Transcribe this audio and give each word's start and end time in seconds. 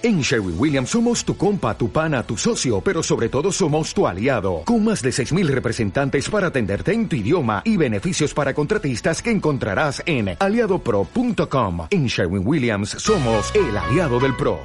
En 0.00 0.20
Sherwin 0.20 0.54
Williams 0.56 0.90
somos 0.90 1.24
tu 1.24 1.36
compa, 1.36 1.76
tu 1.76 1.90
pana, 1.90 2.22
tu 2.22 2.36
socio, 2.36 2.80
pero 2.80 3.02
sobre 3.02 3.28
todo 3.28 3.50
somos 3.50 3.92
tu 3.92 4.06
aliado, 4.06 4.62
con 4.64 4.84
más 4.84 5.02
de 5.02 5.10
6.000 5.10 5.48
representantes 5.48 6.30
para 6.30 6.48
atenderte 6.48 6.92
en 6.92 7.08
tu 7.08 7.16
idioma 7.16 7.62
y 7.64 7.76
beneficios 7.76 8.32
para 8.32 8.54
contratistas 8.54 9.20
que 9.20 9.32
encontrarás 9.32 10.00
en 10.06 10.36
aliadopro.com. 10.38 11.88
En 11.90 12.06
Sherwin 12.06 12.46
Williams 12.46 12.90
somos 12.90 13.52
el 13.56 13.76
aliado 13.76 14.20
del 14.20 14.36
PRO. 14.36 14.60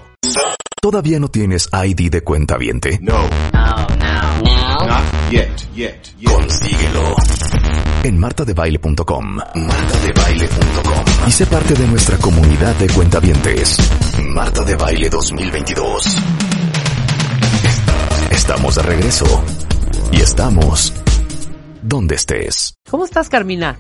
¿Todavía 0.80 1.20
no 1.20 1.30
tienes 1.30 1.68
ID 1.72 2.12
de 2.12 2.22
cuenta 2.22 2.58
viente? 2.58 3.00
No. 3.02 3.16
Oh, 3.16 3.88
no. 3.98 4.88
Not 4.88 5.32
yet, 5.32 5.50
yet, 5.74 6.16
yet. 6.20 6.32
Consíguelo 6.32 7.16
en 8.04 8.20
martadebaile.com. 8.20 9.36
Martadebaile.com. 9.56 11.28
Y 11.28 11.32
sé 11.32 11.46
parte 11.46 11.74
de 11.74 11.88
nuestra 11.88 12.18
comunidad 12.18 12.76
de 12.76 12.88
cuentavientes. 12.88 13.78
Marta 14.32 14.64
de 14.64 14.76
Baile 14.76 15.10
2022. 15.10 16.18
Estamos 18.32 18.76
de 18.76 18.82
regreso. 18.82 19.26
Y 20.12 20.22
estamos 20.22 20.94
donde 21.82 22.16
estés. 22.16 22.76
¿Cómo 22.90 23.06
estás, 23.06 23.30
Carmina? 23.30 23.78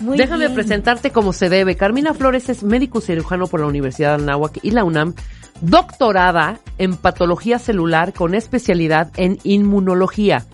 Muy 0.00 0.16
Déjame 0.16 0.44
bien. 0.46 0.54
presentarte 0.54 1.10
como 1.10 1.32
se 1.32 1.48
debe. 1.48 1.76
Carmina 1.76 2.14
Flores 2.14 2.48
es 2.48 2.62
médico 2.62 3.00
cirujano 3.00 3.46
por 3.46 3.60
la 3.60 3.66
Universidad 3.66 4.16
de 4.16 4.24
Anáhuac 4.24 4.58
y 4.62 4.70
la 4.70 4.84
UNAM, 4.84 5.14
doctorada 5.60 6.60
en 6.78 6.96
patología 6.96 7.58
celular 7.58 8.12
con 8.12 8.34
especialidad 8.34 9.12
en 9.16 9.38
inmunología. 9.44 10.46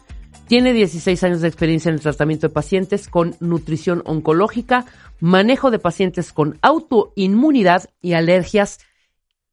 Tiene 0.49 0.73
16 0.73 1.23
años 1.25 1.41
de 1.41 1.49
experiencia 1.49 1.89
en 1.91 1.95
el 1.95 2.01
tratamiento 2.01 2.49
de 2.49 2.53
pacientes 2.53 3.09
con 3.09 3.37
nutrición 3.39 4.03
oncológica, 4.05 4.85
manejo 5.21 5.71
de 5.71 5.79
pacientes 5.79 6.33
con 6.33 6.59
autoinmunidad 6.61 7.89
y 8.03 8.15
alergias 8.15 8.81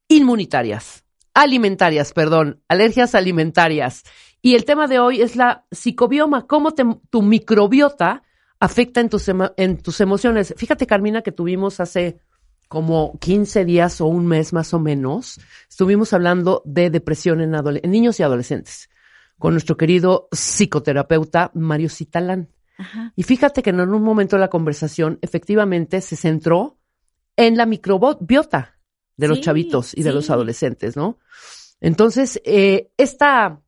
inmunitarias. 0.07 1.03
Alimentarias, 1.33 2.13
perdón, 2.13 2.63
alergias 2.67 3.15
alimentarias. 3.15 4.03
Y 4.41 4.55
el 4.55 4.65
tema 4.65 4.87
de 4.87 4.99
hoy 4.99 5.21
es 5.21 5.35
la 5.35 5.65
psicobioma, 5.71 6.47
cómo 6.47 6.71
te- 6.71 6.85
tu 7.09 7.21
microbiota 7.21 8.23
afecta 8.59 9.01
en 9.01 9.09
tus, 9.09 9.29
en 9.29 9.77
tus 9.77 10.01
emociones. 10.01 10.53
Fíjate, 10.57 10.87
Carmina, 10.87 11.21
que 11.21 11.31
tuvimos 11.31 11.79
hace 11.79 12.19
como 12.67 13.17
15 13.19 13.65
días 13.65 14.01
o 14.01 14.07
un 14.07 14.27
mes 14.27 14.51
más 14.53 14.73
o 14.73 14.79
menos, 14.79 15.39
estuvimos 15.69 16.13
hablando 16.13 16.61
de 16.65 16.89
depresión 16.89 17.41
en, 17.41 17.51
niños 17.89 18.19
y 18.19 18.23
adolescentes 18.23 18.89
con 19.37 19.53
nuestro 19.53 19.77
querido 19.77 20.27
psicoterapeuta 20.31 21.51
Mario 21.53 21.89
Citalán. 21.89 22.49
Ajá. 22.77 23.13
Y 23.15 23.23
fíjate 23.23 23.61
que 23.61 23.69
en 23.69 23.79
un 23.79 24.01
momento 24.01 24.35
de 24.35 24.41
la 24.41 24.49
conversación 24.49 25.19
efectivamente 25.21 26.01
se 26.01 26.15
centró 26.15 26.79
en 27.35 27.55
la 27.57 27.65
microbiota 27.65 28.76
de 29.17 29.27
los 29.27 29.39
Sí, 29.39 29.43
chavitos 29.43 29.97
y 29.97 30.03
de 30.03 30.13
los 30.13 30.29
adolescentes, 30.29 30.95
¿no? 30.95 31.17
Entonces, 31.81 32.41
eh, 32.45 32.91
esta 32.97 33.61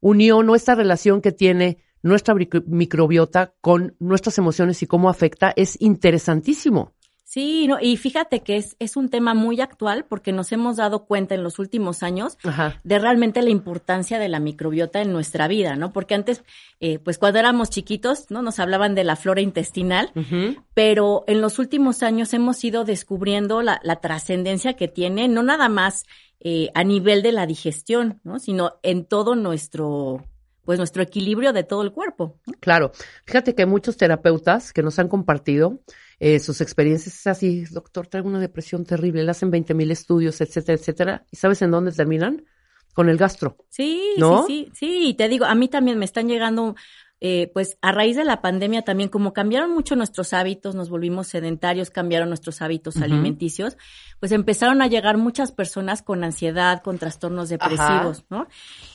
unión 0.00 0.48
o 0.50 0.54
esta 0.54 0.74
relación 0.74 1.20
que 1.20 1.32
tiene 1.32 1.78
nuestra 2.02 2.34
micro- 2.34 2.64
microbiota 2.66 3.54
con 3.60 3.96
nuestras 3.98 4.36
emociones 4.38 4.82
y 4.82 4.86
cómo 4.86 5.08
afecta 5.08 5.52
es 5.56 5.80
interesantísimo. 5.80 6.93
Sí, 7.34 7.66
no, 7.66 7.78
y 7.80 7.96
fíjate 7.96 8.44
que 8.44 8.56
es, 8.56 8.76
es 8.78 8.96
un 8.96 9.08
tema 9.08 9.34
muy 9.34 9.60
actual 9.60 10.06
porque 10.08 10.30
nos 10.30 10.52
hemos 10.52 10.76
dado 10.76 11.04
cuenta 11.04 11.34
en 11.34 11.42
los 11.42 11.58
últimos 11.58 12.04
años 12.04 12.38
Ajá. 12.44 12.78
de 12.84 12.96
realmente 13.00 13.42
la 13.42 13.50
importancia 13.50 14.20
de 14.20 14.28
la 14.28 14.38
microbiota 14.38 15.02
en 15.02 15.12
nuestra 15.12 15.48
vida, 15.48 15.74
¿no? 15.74 15.92
Porque 15.92 16.14
antes, 16.14 16.44
eh, 16.78 17.00
pues 17.00 17.18
cuando 17.18 17.40
éramos 17.40 17.70
chiquitos, 17.70 18.30
¿no? 18.30 18.40
Nos 18.40 18.60
hablaban 18.60 18.94
de 18.94 19.02
la 19.02 19.16
flora 19.16 19.40
intestinal, 19.40 20.12
Ujú. 20.14 20.62
pero 20.74 21.24
en 21.26 21.40
los 21.40 21.58
últimos 21.58 22.04
años 22.04 22.32
hemos 22.34 22.62
ido 22.62 22.84
descubriendo 22.84 23.62
la, 23.62 23.80
la 23.82 23.96
trascendencia 23.96 24.74
que 24.74 24.86
tiene, 24.86 25.26
no 25.26 25.42
nada 25.42 25.68
más 25.68 26.04
eh, 26.38 26.70
a 26.74 26.84
nivel 26.84 27.22
de 27.22 27.32
la 27.32 27.46
digestión, 27.46 28.20
¿no? 28.22 28.38
Sino 28.38 28.74
en 28.84 29.06
todo 29.06 29.34
nuestro, 29.34 30.24
pues 30.64 30.78
nuestro 30.78 31.02
equilibrio 31.02 31.52
de 31.52 31.64
todo 31.64 31.82
el 31.82 31.90
cuerpo. 31.90 32.38
¿no? 32.46 32.52
Claro. 32.60 32.92
Fíjate 33.26 33.56
que 33.56 33.62
hay 33.62 33.68
muchos 33.68 33.96
terapeutas 33.96 34.72
que 34.72 34.84
nos 34.84 35.00
han 35.00 35.08
compartido 35.08 35.80
eh, 36.20 36.38
sus 36.38 36.60
experiencias 36.60 37.14
es 37.14 37.26
así, 37.26 37.64
doctor, 37.64 38.06
traigo 38.06 38.28
una 38.28 38.40
depresión 38.40 38.84
terrible, 38.84 39.22
le 39.22 39.30
hacen 39.30 39.50
20 39.50 39.74
mil 39.74 39.90
estudios, 39.90 40.40
etcétera, 40.40 40.78
etcétera. 40.78 41.26
¿Y 41.30 41.36
sabes 41.36 41.62
en 41.62 41.70
dónde 41.70 41.92
terminan? 41.92 42.44
Con 42.92 43.08
el 43.08 43.16
gastro. 43.16 43.56
Sí, 43.70 44.14
¿No? 44.18 44.46
sí, 44.46 44.70
sí, 44.72 44.86
sí, 44.86 45.08
y 45.08 45.14
te 45.14 45.28
digo, 45.28 45.46
a 45.46 45.54
mí 45.56 45.68
también 45.68 45.98
me 45.98 46.04
están 46.04 46.28
llegando, 46.28 46.76
eh, 47.20 47.50
pues 47.52 47.76
a 47.82 47.90
raíz 47.90 48.16
de 48.16 48.24
la 48.24 48.40
pandemia 48.40 48.82
también, 48.82 49.08
como 49.08 49.32
cambiaron 49.32 49.72
mucho 49.72 49.96
nuestros 49.96 50.32
hábitos, 50.32 50.76
nos 50.76 50.90
volvimos 50.90 51.26
sedentarios, 51.26 51.90
cambiaron 51.90 52.28
nuestros 52.28 52.62
hábitos 52.62 52.98
alimenticios, 52.98 53.76
pues 54.20 54.30
empezaron 54.30 54.80
a 54.80 54.86
llegar 54.86 55.16
muchas 55.16 55.50
personas 55.50 56.02
con 56.02 56.22
ansiedad, 56.22 56.82
con 56.82 56.98
trastornos 56.98 57.48
depresivos, 57.48 58.24
¿no? 58.30 58.46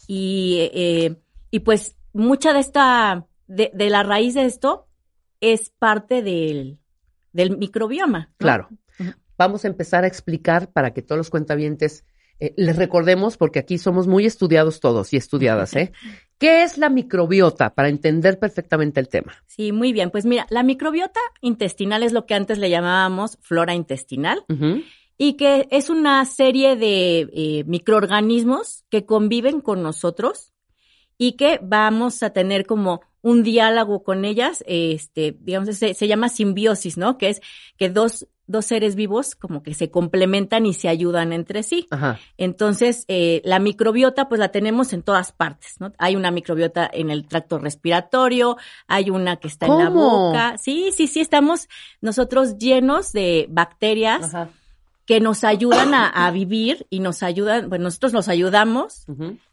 Y, 0.07 0.69
eh, 0.73 1.17
y 1.51 1.59
pues 1.59 1.97
mucha 2.13 2.53
de 2.53 2.61
esta, 2.61 3.27
de, 3.47 3.71
de 3.73 3.89
la 3.89 4.03
raíz 4.03 4.33
de 4.35 4.45
esto 4.45 4.87
es 5.41 5.71
parte 5.71 6.21
del, 6.21 6.79
del 7.39 7.57
microbioma. 7.57 8.19
¿no? 8.19 8.35
Claro. 8.37 8.69
Vamos 9.37 9.63
a 9.63 9.69
empezar 9.69 10.03
a 10.03 10.07
explicar 10.07 10.71
para 10.71 10.91
que 10.91 11.01
todos 11.01 11.17
los 11.17 11.29
cuentavientes 11.29 12.03
eh, 12.41 12.53
les 12.57 12.75
recordemos, 12.75 13.37
porque 13.37 13.59
aquí 13.59 13.77
somos 13.77 14.07
muy 14.07 14.25
estudiados 14.25 14.81
todos 14.81 15.13
y 15.13 15.17
estudiadas, 15.17 15.75
¿eh? 15.75 15.91
¿Qué 16.37 16.63
es 16.63 16.77
la 16.77 16.89
microbiota 16.89 17.73
para 17.73 17.89
entender 17.89 18.39
perfectamente 18.39 18.99
el 18.99 19.09
tema? 19.09 19.33
Sí, 19.45 19.73
muy 19.73 19.91
bien. 19.91 20.09
Pues 20.09 20.25
mira, 20.25 20.47
la 20.49 20.63
microbiota 20.63 21.19
intestinal 21.41 22.01
es 22.01 22.13
lo 22.13 22.25
que 22.25 22.33
antes 22.33 22.57
le 22.57 22.69
llamábamos 22.69 23.37
flora 23.41 23.75
intestinal. 23.75 24.45
Y 25.17 25.33
que 25.33 25.67
es 25.69 25.89
una 25.89 26.23
serie 26.23 26.77
de 26.77 27.27
eh, 27.33 27.63
microorganismos 27.67 28.85
que 28.89 29.05
conviven 29.05 29.59
con 29.59 29.83
nosotros 29.83 30.53
y 31.17 31.33
que 31.33 31.59
vamos 31.61 32.23
a 32.23 32.29
tener 32.29 32.65
como 32.65 33.01
un 33.21 33.43
diálogo 33.43 34.03
con 34.03 34.25
ellas, 34.25 34.63
este, 34.67 35.37
digamos, 35.39 35.75
se, 35.75 35.93
se 35.93 36.07
llama 36.07 36.29
simbiosis, 36.29 36.97
¿no? 36.97 37.17
Que 37.17 37.29
es 37.29 37.41
que 37.77 37.89
dos, 37.89 38.27
dos 38.49 38.65
seres 38.65 38.95
vivos 38.95 39.35
como 39.35 39.61
que 39.61 39.73
se 39.73 39.91
complementan 39.91 40.65
y 40.65 40.73
se 40.73 40.89
ayudan 40.89 41.33
entre 41.33 41.61
sí. 41.63 41.87
Ajá. 41.91 42.19
Entonces, 42.37 43.05
eh, 43.07 43.41
la 43.45 43.59
microbiota, 43.59 44.27
pues 44.27 44.39
la 44.39 44.49
tenemos 44.49 44.91
en 44.91 45.03
todas 45.03 45.31
partes, 45.31 45.75
¿no? 45.79 45.93
Hay 45.99 46.15
una 46.15 46.31
microbiota 46.31 46.89
en 46.91 47.11
el 47.11 47.27
tracto 47.27 47.59
respiratorio, 47.59 48.57
hay 48.87 49.11
una 49.11 49.37
que 49.37 49.47
está 49.47 49.67
en 49.67 49.77
la 49.77 49.89
boca. 49.89 50.57
Sí, 50.57 50.91
sí, 50.91 51.07
sí, 51.07 51.19
estamos 51.19 51.69
nosotros 52.01 52.57
llenos 52.57 53.11
de 53.11 53.45
bacterias 53.49 54.33
Ajá. 54.33 54.49
Que 55.09 55.19
nos 55.19 55.43
ayudan 55.43 55.95
a, 55.95 56.07
a 56.07 56.29
vivir 56.29 56.85
y 56.91 56.99
nos 56.99 57.23
ayudan, 57.23 57.67
bueno, 57.67 57.85
nosotros 57.85 58.13
los 58.13 58.27
ayudamos 58.27 59.07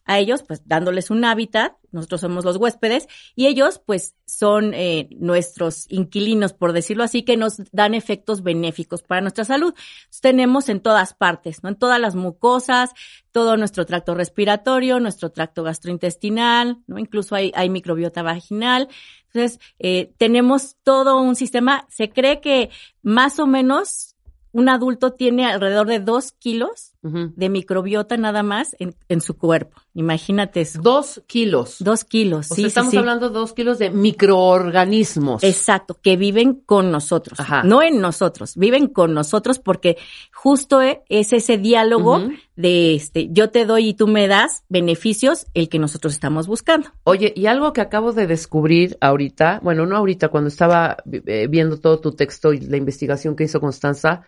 a 0.04 0.18
ellos, 0.18 0.42
pues 0.42 0.60
dándoles 0.66 1.08
un 1.08 1.24
hábitat, 1.24 1.72
nosotros 1.92 2.20
somos 2.20 2.44
los 2.44 2.58
huéspedes 2.58 3.08
y 3.34 3.46
ellos 3.46 3.80
pues 3.86 4.14
son 4.26 4.74
eh, 4.74 5.08
nuestros 5.12 5.86
inquilinos, 5.88 6.52
por 6.52 6.74
decirlo 6.74 7.04
así, 7.04 7.22
que 7.22 7.38
nos 7.38 7.56
dan 7.72 7.94
efectos 7.94 8.42
benéficos 8.42 9.02
para 9.02 9.22
nuestra 9.22 9.46
salud. 9.46 9.72
Entonces, 9.74 10.20
tenemos 10.20 10.68
en 10.68 10.80
todas 10.80 11.14
partes, 11.14 11.62
¿no? 11.62 11.70
En 11.70 11.76
todas 11.76 11.98
las 12.00 12.16
mucosas, 12.16 12.90
todo 13.32 13.56
nuestro 13.56 13.86
tracto 13.86 14.14
respiratorio, 14.14 15.00
nuestro 15.00 15.30
tracto 15.30 15.62
gastrointestinal, 15.62 16.82
¿no? 16.86 16.98
Incluso 16.98 17.34
hay, 17.34 17.50
hay 17.54 17.70
microbiota 17.70 18.22
vaginal. 18.22 18.88
Entonces, 19.32 19.58
eh, 19.78 20.12
tenemos 20.18 20.76
todo 20.82 21.18
un 21.18 21.34
sistema, 21.34 21.86
se 21.88 22.10
cree 22.10 22.42
que 22.42 22.68
más 23.00 23.38
o 23.38 23.46
menos 23.46 24.15
un 24.56 24.68
adulto 24.70 25.12
tiene 25.12 25.44
alrededor 25.44 25.86
de 25.86 26.00
dos 26.00 26.32
kilos 26.32 26.92
de 27.02 27.48
microbiota 27.50 28.16
nada 28.16 28.42
más 28.42 28.74
en, 28.80 28.96
en 29.08 29.20
su 29.20 29.36
cuerpo. 29.38 29.80
Imagínate 29.94 30.62
eso. 30.62 30.80
Dos 30.82 31.22
kilos. 31.28 31.76
Dos 31.78 32.02
kilos, 32.04 32.50
O 32.50 32.54
sí, 32.56 32.62
sea, 32.62 32.66
estamos 32.68 32.90
sí, 32.90 32.96
hablando 32.96 33.28
de 33.28 33.34
dos 33.38 33.52
kilos 33.52 33.78
de 33.78 33.90
microorganismos. 33.90 35.44
Exacto, 35.44 35.96
que 36.02 36.16
viven 36.16 36.54
con 36.54 36.90
nosotros, 36.90 37.38
Ajá. 37.38 37.62
no 37.62 37.80
en 37.82 38.00
nosotros, 38.00 38.56
viven 38.56 38.88
con 38.88 39.14
nosotros 39.14 39.60
porque 39.60 39.96
justo 40.32 40.82
e- 40.82 41.02
es 41.08 41.32
ese 41.32 41.58
diálogo 41.58 42.22
de 42.56 42.96
este, 42.96 43.28
yo 43.30 43.50
te 43.50 43.66
doy 43.66 43.90
y 43.90 43.94
tú 43.94 44.08
me 44.08 44.26
das 44.26 44.64
beneficios, 44.68 45.46
el 45.54 45.68
que 45.68 45.78
nosotros 45.78 46.12
estamos 46.12 46.48
buscando. 46.48 46.88
Oye, 47.04 47.32
y 47.36 47.46
algo 47.46 47.72
que 47.72 47.82
acabo 47.82 48.12
de 48.12 48.26
descubrir 48.26 48.96
ahorita, 49.00 49.60
bueno, 49.62 49.86
no 49.86 49.96
ahorita, 49.96 50.28
cuando 50.28 50.48
estaba 50.48 50.96
eh, 51.26 51.46
viendo 51.48 51.78
todo 51.78 52.00
tu 52.00 52.12
texto 52.12 52.52
y 52.52 52.60
la 52.60 52.76
investigación 52.78 53.36
que 53.36 53.44
hizo 53.44 53.60
Constanza, 53.60 54.22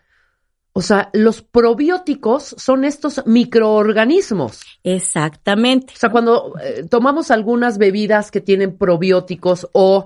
o 0.78 0.80
sea, 0.80 1.10
los 1.12 1.42
probióticos 1.42 2.54
son 2.56 2.84
estos 2.84 3.26
microorganismos. 3.26 4.60
Exactamente. 4.84 5.92
O 5.96 5.98
sea, 5.98 6.08
cuando 6.10 6.54
eh, 6.62 6.84
tomamos 6.88 7.32
algunas 7.32 7.78
bebidas 7.78 8.30
que 8.30 8.40
tienen 8.40 8.78
probióticos 8.78 9.68
o 9.72 10.04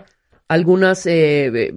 algunas, 0.49 1.05
eh, 1.05 1.75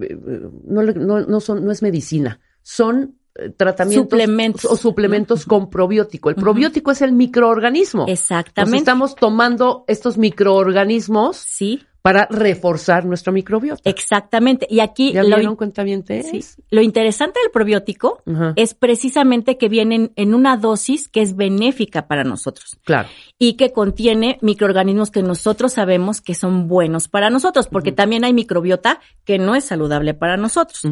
no, 0.63 0.81
no, 0.81 1.19
no 1.19 1.39
son, 1.41 1.65
no 1.65 1.73
es 1.73 1.81
medicina, 1.81 2.39
son 2.61 3.15
eh, 3.35 3.49
tratamientos 3.49 4.05
Suplementos. 4.05 4.65
o 4.65 4.77
suplementos 4.77 5.45
con 5.45 5.69
probiótico. 5.69 6.29
El 6.29 6.37
probiótico 6.37 6.91
es 6.91 7.01
el 7.01 7.11
microorganismo. 7.11 8.03
Nos 8.03 8.11
Exactamente. 8.11 8.77
estamos 8.77 9.15
tomando 9.15 9.83
estos 9.89 10.17
microorganismos 10.17 11.35
Sí, 11.35 11.83
para 12.05 12.27
reforzar 12.29 13.03
nuestro 13.03 13.33
microbiota. 13.33 13.89
Exactamente. 13.89 14.67
Y 14.69 14.79
aquí 14.79 15.11
¿Ya 15.11 15.23
lo, 15.23 15.57
cuentavientes? 15.57 16.29
sí, 16.29 16.45
lo 16.69 16.83
interesante 16.83 17.39
del 17.41 17.49
probiótico 17.49 18.21
es 18.55 18.75
precisamente 18.75 19.57
que 19.57 19.69
vienen 19.69 20.11
en 20.15 20.35
una 20.35 20.55
dosis 20.55 21.07
que 21.07 21.23
es 21.23 21.35
benéfica 21.35 22.05
para 22.05 22.23
nosotros 22.23 22.77
Claro. 22.83 23.09
y 23.39 23.53
que 23.53 23.73
contiene 23.73 24.37
microorganismos 24.43 25.09
que 25.09 25.23
nosotros 25.23 25.73
sabemos 25.73 26.21
que 26.21 26.35
son 26.35 26.67
buenos 26.67 27.07
para 27.07 27.31
nosotros, 27.31 27.67
porque 27.67 27.91
también 27.91 28.23
hay 28.23 28.33
microbiota 28.33 28.99
que 29.23 29.39
no 29.39 29.55
es 29.55 29.63
saludable 29.63 30.13
para 30.13 30.37
nosotros. 30.37 30.83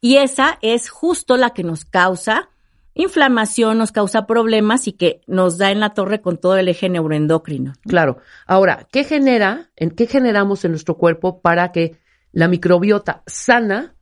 Y 0.00 0.16
esa 0.16 0.58
es 0.60 0.90
justo 0.90 1.36
la 1.36 1.50
que 1.50 1.62
nos 1.62 1.84
causa 1.84 2.48
inflamación, 2.94 3.78
nos 3.78 3.92
causa 3.92 4.26
problemas 4.26 4.86
y 4.88 4.92
que 4.92 5.20
nos 5.26 5.58
da 5.58 5.70
en 5.70 5.80
la 5.80 5.90
torre 5.94 6.20
con 6.20 6.36
todo 6.38 6.56
el 6.56 6.68
eje 6.68 6.88
neuroendocrino. 6.88 7.72
Claro. 7.82 8.18
Ahora, 8.46 8.86
¿qué 8.92 9.04
genera, 9.04 9.70
en 9.76 9.90
qué 9.90 10.06
generamos 10.06 10.64
en 10.64 10.72
nuestro 10.72 10.96
cuerpo 10.96 11.40
para 11.40 11.72
que 11.72 11.96
la 12.32 12.48
microbiota 12.48 13.22
sana 13.26 13.94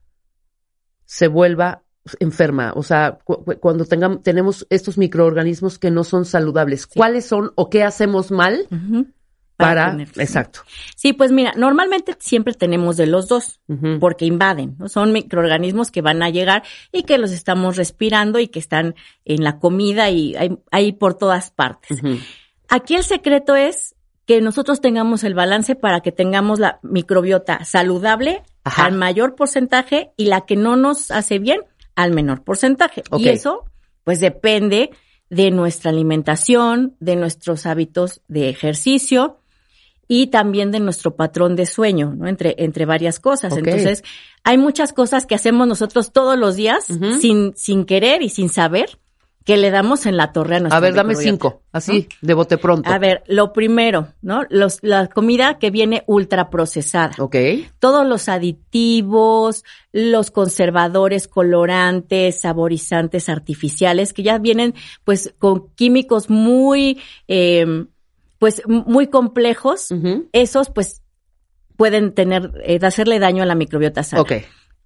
se 1.05 1.29
vuelva 1.29 1.83
enferma? 2.19 2.73
O 2.75 2.83
sea, 2.83 3.19
cu- 3.25 3.45
cu- 3.45 3.59
cuando 3.61 3.85
tengamos, 3.85 4.23
tenemos 4.23 4.67
estos 4.71 4.99
microorganismos 4.99 5.79
que 5.79 5.91
no 5.91 6.03
son 6.05 6.25
saludables, 6.25 6.87
¿cuáles 6.87 7.27
son 7.27 7.53
o 7.57 7.71
qué 7.71 7.85
hacemos 7.85 8.31
mal. 8.31 8.67
Para, 9.61 9.91
tenerlos. 9.91 10.19
exacto. 10.19 10.61
Sí, 10.97 11.13
pues 11.13 11.33
mira, 11.33 11.53
normalmente 11.57 12.17
siempre 12.19 12.55
tenemos 12.55 12.97
de 12.97 13.07
los 13.07 13.29
dos. 13.29 13.61
Porque 14.01 14.25
invaden, 14.25 14.77
¿no? 14.79 14.89
Son 14.89 15.13
microorganismos 15.13 15.91
que 15.91 16.03
van 16.03 16.23
a 16.23 16.31
llegar 16.31 16.65
y 16.93 17.05
que 17.05 17.19
los 17.19 17.31
estamos 17.31 17.77
respirando 17.77 18.41
y 18.41 18.49
que 18.49 18.59
están 18.59 18.97
en 19.25 19.45
la 19.45 19.59
comida 19.59 20.11
y 20.11 20.35
hay, 20.35 20.59
hay 20.71 20.93
por 20.93 21.15
todas 21.15 21.51
partes. 21.51 22.01
Aquí 22.69 22.95
el 22.97 23.05
secreto 23.05 23.55
es 23.55 23.95
que 24.27 24.41
nosotros 24.41 24.81
tengamos 24.81 25.25
el 25.25 25.35
balance 25.35 25.75
para 25.75 26.01
que 26.01 26.13
tengamos 26.13 26.61
la 26.61 26.79
microbiota 26.83 27.65
saludable 27.65 28.43
Ajá. 28.63 28.87
al 28.87 28.93
mayor 28.93 29.35
porcentaje 29.35 30.13
y 30.17 30.27
la 30.27 30.43
que 30.43 30.57
no 30.57 30.77
nos 30.77 31.11
hace 31.11 31.39
bien 31.41 31.63
al 31.97 32.13
menor 32.13 32.45
porcentaje. 32.45 33.03
Y 33.19 33.29
eso, 33.29 33.65
pues 34.05 34.21
depende 34.21 34.91
de 35.31 35.51
nuestra 35.51 35.91
alimentación, 35.91 36.97
de 37.01 37.17
nuestros 37.17 37.67
hábitos 37.67 38.23
de 38.29 38.49
ejercicio 38.49 39.40
y 40.13 40.27
también 40.27 40.73
de 40.73 40.81
nuestro 40.81 41.15
patrón 41.15 41.55
de 41.55 41.67
sueño, 41.67 42.13
¿no? 42.17 42.27
Entre, 42.27 42.57
entre 42.59 42.85
varias 42.85 43.21
cosas. 43.21 43.57
Entonces, 43.57 44.03
hay 44.43 44.59
muchas 44.59 44.93
cosas 44.93 45.25
que 45.25 45.37
hacemos 45.37 45.69
nosotros 45.69 46.11
todos 46.11 46.37
los 46.37 46.57
días 46.57 46.85
sin, 47.21 47.55
sin 47.55 47.85
querer 47.85 48.21
y 48.21 48.29
sin 48.29 48.49
saber 48.49 48.99
que 49.45 49.57
le 49.57 49.71
damos 49.71 50.07
en 50.07 50.17
la 50.17 50.33
torre 50.33 50.57
a 50.57 50.61
nuestra 50.61 50.79
A 50.79 50.81
ver, 50.81 50.95
dame 50.95 51.15
cinco, 51.15 51.63
así, 51.71 52.09
de 52.23 52.35
bote 52.35 52.59
pronto. 52.59 52.91
A 52.91 52.99
ver, 52.99 53.23
lo 53.29 53.53
primero, 53.53 54.09
¿no? 54.21 54.43
Los, 54.51 54.81
la 54.83 55.07
comida 55.07 55.59
que 55.61 55.71
viene 55.71 56.03
ultra 56.09 56.51
procesada. 56.51 57.15
Ok. 57.21 57.37
Todos 57.79 58.05
los 58.05 58.29
aditivos, 58.29 59.65
los 59.93 60.33
conservadores, 60.33 61.29
colorantes, 61.29 62.41
saborizantes 62.41 63.29
artificiales 63.29 64.13
que 64.13 64.25
ya 64.25 64.39
vienen 64.39 64.75
pues 65.05 65.33
con 65.39 65.69
químicos 65.77 66.29
muy, 66.31 67.01
eh, 67.29 67.87
pues 68.41 68.63
muy 68.67 69.07
complejos. 69.07 69.89
Esos 70.33 70.71
pues 70.71 71.03
pueden 71.77 72.15
tener, 72.15 72.51
eh, 72.65 72.81
hacerle 72.83 73.19
daño 73.19 73.43
a 73.43 73.47
la 73.47 73.55
microbiota 73.55 74.03
sana. 74.03 74.23
Ok. 74.23 74.33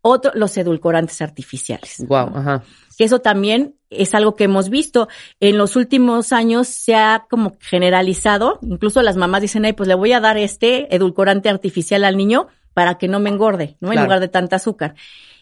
Otro, 0.02 0.32
los 0.34 0.54
edulcorantes 0.58 1.22
artificiales. 1.22 2.04
Wow, 2.06 2.32
ajá. 2.34 2.64
Que 2.98 3.04
eso 3.04 3.20
también 3.20 3.76
es 3.90 4.12
algo 4.14 4.34
que 4.34 4.44
hemos 4.44 4.70
visto. 4.70 5.08
En 5.38 5.56
los 5.56 5.76
últimos 5.76 6.32
años 6.32 6.66
se 6.66 6.96
ha 6.96 7.26
como 7.30 7.56
generalizado. 7.60 8.58
Incluso 8.60 9.02
las 9.02 9.16
mamás 9.16 9.40
dicen, 9.40 9.64
ay, 9.64 9.72
pues 9.72 9.88
le 9.88 9.94
voy 9.94 10.12
a 10.12 10.20
dar 10.20 10.36
este 10.36 10.94
edulcorante 10.94 11.48
artificial 11.48 12.04
al 12.04 12.16
niño 12.16 12.48
para 12.74 12.98
que 12.98 13.06
no 13.06 13.20
me 13.20 13.30
engorde, 13.30 13.76
¿no? 13.80 13.92
En 13.92 14.02
lugar 14.02 14.18
de 14.18 14.28
tanta 14.28 14.56
azúcar. 14.56 14.96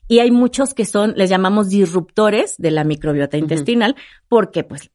Y 0.06 0.18
hay 0.18 0.30
muchos 0.30 0.74
que 0.74 0.84
son, 0.84 1.14
les 1.16 1.30
llamamos 1.30 1.70
disruptores 1.70 2.56
de 2.58 2.72
la 2.72 2.84
microbiota 2.84 3.38
intestinal, 3.38 3.96
porque 4.28 4.64
pues 4.64 4.90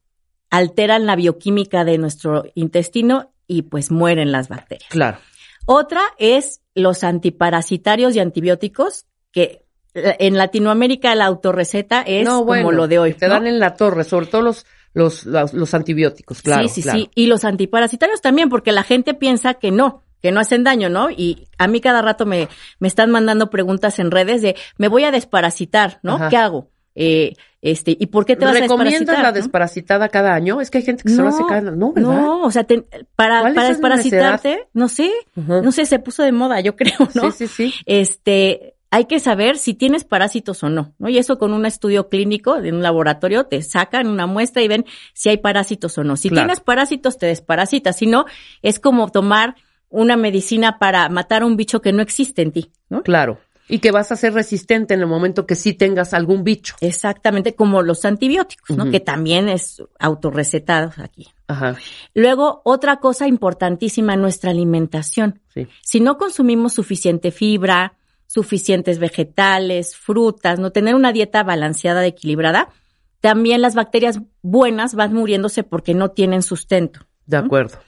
alteran 0.50 1.06
la 1.06 1.16
bioquímica 1.16 1.84
de 1.84 1.98
nuestro 1.98 2.44
intestino 2.54 3.32
y 3.46 3.62
pues 3.62 3.90
mueren 3.90 4.32
las 4.32 4.48
bacterias. 4.48 4.90
Claro. 4.90 5.18
Otra 5.66 6.00
es 6.18 6.60
los 6.74 7.04
antiparasitarios 7.04 8.16
y 8.16 8.20
antibióticos, 8.20 9.06
que 9.32 9.64
eh, 9.94 10.16
en 10.20 10.36
Latinoamérica 10.36 11.14
la 11.14 11.26
autorreceta 11.26 12.02
es 12.02 12.24
no, 12.24 12.44
bueno, 12.44 12.64
como 12.64 12.72
lo 12.72 12.88
de 12.88 12.98
hoy. 12.98 13.14
Te 13.14 13.26
¿no? 13.26 13.34
dan 13.34 13.46
en 13.46 13.58
la 13.58 13.74
torre, 13.74 14.04
sobre 14.04 14.26
todo 14.26 14.42
los, 14.42 14.64
los, 14.94 15.26
los, 15.26 15.52
los 15.52 15.74
antibióticos, 15.74 16.42
claro. 16.42 16.62
sí, 16.68 16.68
sí, 16.68 16.82
claro. 16.82 16.98
sí. 16.98 17.10
Y 17.14 17.26
los 17.26 17.44
antiparasitarios 17.44 18.20
también, 18.20 18.48
porque 18.48 18.72
la 18.72 18.82
gente 18.82 19.14
piensa 19.14 19.54
que 19.54 19.70
no, 19.70 20.04
que 20.22 20.32
no 20.32 20.40
hacen 20.40 20.64
daño, 20.64 20.88
¿no? 20.88 21.10
Y 21.10 21.48
a 21.58 21.68
mí 21.68 21.80
cada 21.80 22.02
rato 22.02 22.26
me, 22.26 22.48
me 22.78 22.88
están 22.88 23.10
mandando 23.10 23.50
preguntas 23.50 23.98
en 23.98 24.10
redes 24.10 24.42
de, 24.42 24.56
me 24.78 24.88
voy 24.88 25.04
a 25.04 25.10
desparasitar, 25.10 26.00
¿no? 26.02 26.14
Ajá. 26.14 26.28
¿Qué 26.28 26.36
hago? 26.36 26.70
Eh, 26.94 27.34
este, 27.60 27.96
¿y 27.98 28.06
por 28.06 28.24
qué 28.24 28.36
te 28.36 28.44
vas 28.44 28.56
a 28.56 28.60
¿Recomiendas 28.60 29.00
desparasitar? 29.00 29.22
la 29.24 29.30
no? 29.30 29.34
desparasitada 29.34 30.08
cada 30.08 30.34
año? 30.34 30.60
Es 30.60 30.70
que 30.70 30.78
hay 30.78 30.84
gente 30.84 31.02
que 31.04 31.10
se 31.10 31.20
lo 31.22 31.28
hace 31.28 31.42
cada 31.48 31.60
No, 31.72 31.92
¿verdad? 31.92 32.10
No, 32.12 32.42
o 32.42 32.50
sea, 32.50 32.64
te- 32.64 32.84
para, 33.16 33.40
¿Cuál 33.40 33.52
es 33.52 33.56
para 33.56 33.68
desparasitarte, 33.68 34.68
no 34.74 34.88
sé, 34.88 35.10
no 35.34 35.72
sé, 35.72 35.86
se 35.86 35.98
puso 35.98 36.22
de 36.22 36.32
moda, 36.32 36.60
yo 36.60 36.76
creo, 36.76 36.96
¿no? 37.14 37.30
Sí, 37.32 37.46
sí, 37.48 37.48
sí. 37.48 37.74
este, 37.86 38.74
hay 38.90 39.04
que 39.04 39.20
saber 39.20 39.58
si 39.58 39.74
tienes 39.74 40.04
parásitos 40.04 40.62
o 40.62 40.70
no, 40.70 40.94
¿no? 40.98 41.08
Y 41.08 41.18
eso 41.18 41.38
con 41.38 41.52
un 41.52 41.66
estudio 41.66 42.08
clínico 42.08 42.56
en 42.56 42.76
un 42.76 42.82
laboratorio 42.82 43.44
te 43.44 43.60
sacan 43.62 44.06
una 44.06 44.26
muestra 44.26 44.62
y 44.62 44.68
ven 44.68 44.86
si 45.12 45.28
hay 45.28 45.36
parásitos 45.38 45.98
o 45.98 46.04
no. 46.04 46.16
Si 46.16 46.30
Claro. 46.30 46.46
tienes 46.46 46.60
parásitos, 46.60 47.18
te 47.18 47.26
desparasitas. 47.26 47.96
Si 47.96 48.06
no, 48.06 48.24
es 48.62 48.80
como 48.80 49.10
tomar 49.10 49.56
una 49.90 50.16
medicina 50.16 50.78
para 50.78 51.08
matar 51.08 51.42
a 51.42 51.46
un 51.46 51.56
bicho 51.56 51.80
que 51.82 51.92
no 51.92 52.02
existe 52.02 52.42
en 52.42 52.52
ti, 52.52 52.70
¿no? 52.88 53.02
Claro. 53.02 53.40
Y 53.68 53.80
que 53.80 53.90
vas 53.90 54.10
a 54.12 54.16
ser 54.16 54.32
resistente 54.32 54.94
en 54.94 55.00
el 55.00 55.06
momento 55.06 55.46
que 55.46 55.54
sí 55.54 55.74
tengas 55.74 56.14
algún 56.14 56.42
bicho. 56.42 56.74
Exactamente, 56.80 57.54
como 57.54 57.82
los 57.82 58.04
antibióticos, 58.04 58.76
¿no? 58.76 58.90
Que 58.90 59.00
también 59.00 59.48
es 59.48 59.82
autorrecetados 59.98 60.98
aquí. 60.98 61.28
Ajá. 61.46 61.76
Luego, 62.14 62.62
otra 62.64 62.96
cosa 62.96 63.26
importantísima, 63.28 64.16
nuestra 64.16 64.50
alimentación. 64.50 65.40
Sí. 65.52 65.68
Si 65.82 66.00
no 66.00 66.16
consumimos 66.16 66.72
suficiente 66.72 67.30
fibra, 67.30 67.94
suficientes 68.26 68.98
vegetales, 68.98 69.96
frutas, 69.96 70.58
no 70.58 70.70
tener 70.70 70.94
una 70.94 71.12
dieta 71.12 71.42
balanceada, 71.42 72.06
equilibrada, 72.06 72.68
también 73.20 73.62
las 73.62 73.74
bacterias 73.74 74.20
buenas 74.42 74.94
van 74.94 75.12
muriéndose 75.12 75.64
porque 75.64 75.94
no 75.94 76.10
tienen 76.10 76.42
sustento. 76.42 77.00
De 77.26 77.36
acuerdo. 77.36 77.78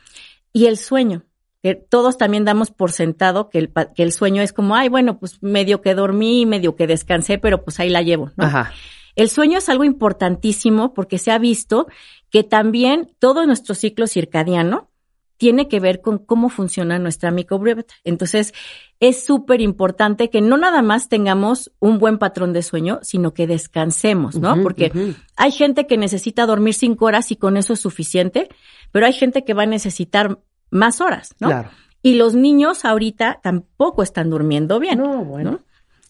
Y 0.52 0.66
el 0.66 0.76
sueño, 0.76 1.24
que 1.62 1.74
todos 1.74 2.16
también 2.16 2.44
damos 2.44 2.70
por 2.70 2.92
sentado 2.92 3.50
que 3.50 3.58
el, 3.58 3.72
que 3.94 4.02
el 4.02 4.12
sueño 4.12 4.42
es 4.42 4.52
como, 4.52 4.74
ay, 4.74 4.88
bueno, 4.88 5.18
pues 5.18 5.42
medio 5.42 5.82
que 5.82 5.94
dormí, 5.94 6.46
medio 6.46 6.76
que 6.76 6.86
descansé, 6.86 7.38
pero 7.38 7.62
pues 7.62 7.80
ahí 7.80 7.90
la 7.90 8.02
llevo, 8.02 8.30
¿no? 8.36 8.44
Ajá. 8.44 8.72
El 9.16 9.28
sueño 9.28 9.58
es 9.58 9.68
algo 9.68 9.84
importantísimo 9.84 10.94
porque 10.94 11.18
se 11.18 11.30
ha 11.30 11.38
visto 11.38 11.88
que 12.30 12.44
también 12.44 13.10
todo 13.18 13.44
nuestro 13.46 13.74
ciclo 13.74 14.06
circadiano 14.06 14.88
tiene 15.36 15.68
que 15.68 15.80
ver 15.80 16.02
con 16.02 16.18
cómo 16.18 16.50
funciona 16.50 16.98
nuestra 16.98 17.30
microbiota. 17.30 17.94
Entonces, 18.04 18.52
es 19.00 19.24
súper 19.24 19.62
importante 19.62 20.28
que 20.28 20.42
no 20.42 20.58
nada 20.58 20.82
más 20.82 21.08
tengamos 21.08 21.72
un 21.80 21.98
buen 21.98 22.18
patrón 22.18 22.52
de 22.52 22.62
sueño, 22.62 22.98
sino 23.02 23.32
que 23.32 23.46
descansemos, 23.46 24.36
¿no? 24.36 24.62
Porque 24.62 24.92
hay 25.36 25.50
gente 25.50 25.86
que 25.86 25.96
necesita 25.96 26.44
dormir 26.44 26.74
cinco 26.74 27.06
horas 27.06 27.30
y 27.30 27.36
con 27.36 27.56
eso 27.56 27.72
es 27.72 27.80
suficiente, 27.80 28.50
pero 28.92 29.06
hay 29.06 29.14
gente 29.14 29.42
que 29.42 29.54
va 29.54 29.62
a 29.62 29.66
necesitar 29.66 30.40
más 30.70 31.00
horas, 31.00 31.34
¿no? 31.40 31.48
Claro. 31.48 31.70
Y 32.02 32.14
los 32.14 32.34
niños 32.34 32.84
ahorita 32.84 33.40
tampoco 33.42 34.02
están 34.02 34.30
durmiendo 34.30 34.78
bien. 34.78 34.98
No, 34.98 35.24
bueno. 35.24 35.50
¿no? 35.52 35.60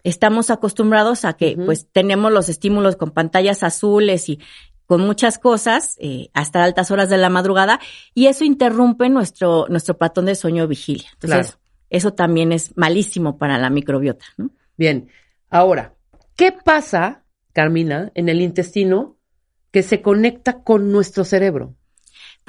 Estamos 0.04 0.50
acostumbrados 0.50 1.24
a 1.24 1.34
que 1.34 1.56
pues 1.56 1.88
tenemos 1.90 2.32
los 2.32 2.48
estímulos 2.48 2.96
con 2.96 3.10
pantallas 3.10 3.62
azules 3.62 4.28
y 4.28 4.38
con 4.86 5.02
muchas 5.02 5.38
cosas 5.38 5.96
eh, 6.00 6.30
hasta 6.32 6.64
altas 6.64 6.90
horas 6.90 7.08
de 7.10 7.18
la 7.18 7.28
madrugada 7.28 7.80
y 8.14 8.26
eso 8.26 8.44
interrumpe 8.44 9.08
nuestro 9.08 9.66
nuestro 9.68 9.98
patrón 9.98 10.26
de 10.26 10.34
sueño 10.34 10.66
vigilia. 10.66 11.08
Entonces, 11.12 11.46
Claro. 11.52 11.60
eso 11.90 12.12
también 12.14 12.52
es 12.52 12.76
malísimo 12.76 13.36
para 13.36 13.58
la 13.58 13.68
microbiota, 13.70 14.24
¿no? 14.36 14.50
Bien. 14.76 15.08
Ahora, 15.50 15.94
¿qué 16.34 16.52
pasa, 16.52 17.24
Carmina, 17.52 18.10
en 18.14 18.28
el 18.28 18.40
intestino 18.40 19.16
que 19.70 19.82
se 19.82 20.00
conecta 20.02 20.62
con 20.62 20.90
nuestro 20.90 21.24
cerebro? 21.24 21.74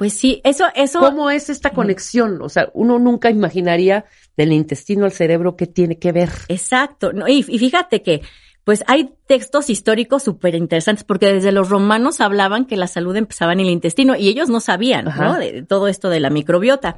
Pues 0.02 0.14
sí, 0.14 0.40
eso 0.42 0.64
eso 0.74 0.98
¿Cómo 0.98 1.30
es 1.30 1.48
esta 1.48 1.70
conexión? 1.70 2.42
O 2.42 2.48
sea, 2.48 2.70
uno 2.74 2.98
nunca 2.98 3.30
imaginaría 3.30 4.04
del 4.36 4.52
intestino 4.52 5.04
al 5.04 5.12
cerebro 5.12 5.54
qué 5.54 5.68
tiene 5.68 6.00
que 6.00 6.10
ver. 6.10 6.28
Exacto. 6.48 7.12
No, 7.12 7.28
y, 7.28 7.44
y 7.46 7.58
fíjate 7.60 8.02
que, 8.02 8.20
pues 8.64 8.82
hay 8.88 9.14
textos 9.28 9.70
históricos 9.70 10.24
súper 10.24 10.56
interesantes, 10.56 11.04
porque 11.04 11.32
desde 11.32 11.52
los 11.52 11.68
romanos 11.68 12.20
hablaban 12.20 12.64
que 12.64 12.76
la 12.76 12.88
salud 12.88 13.14
empezaba 13.14 13.52
en 13.52 13.60
el 13.60 13.70
intestino 13.70 14.16
y 14.16 14.26
ellos 14.26 14.48
no 14.48 14.58
sabían, 14.58 15.06
Ajá. 15.06 15.24
¿no? 15.24 15.38
De, 15.38 15.52
de 15.52 15.62
todo 15.62 15.86
esto 15.86 16.10
de 16.10 16.18
la 16.18 16.30
microbiota. 16.30 16.96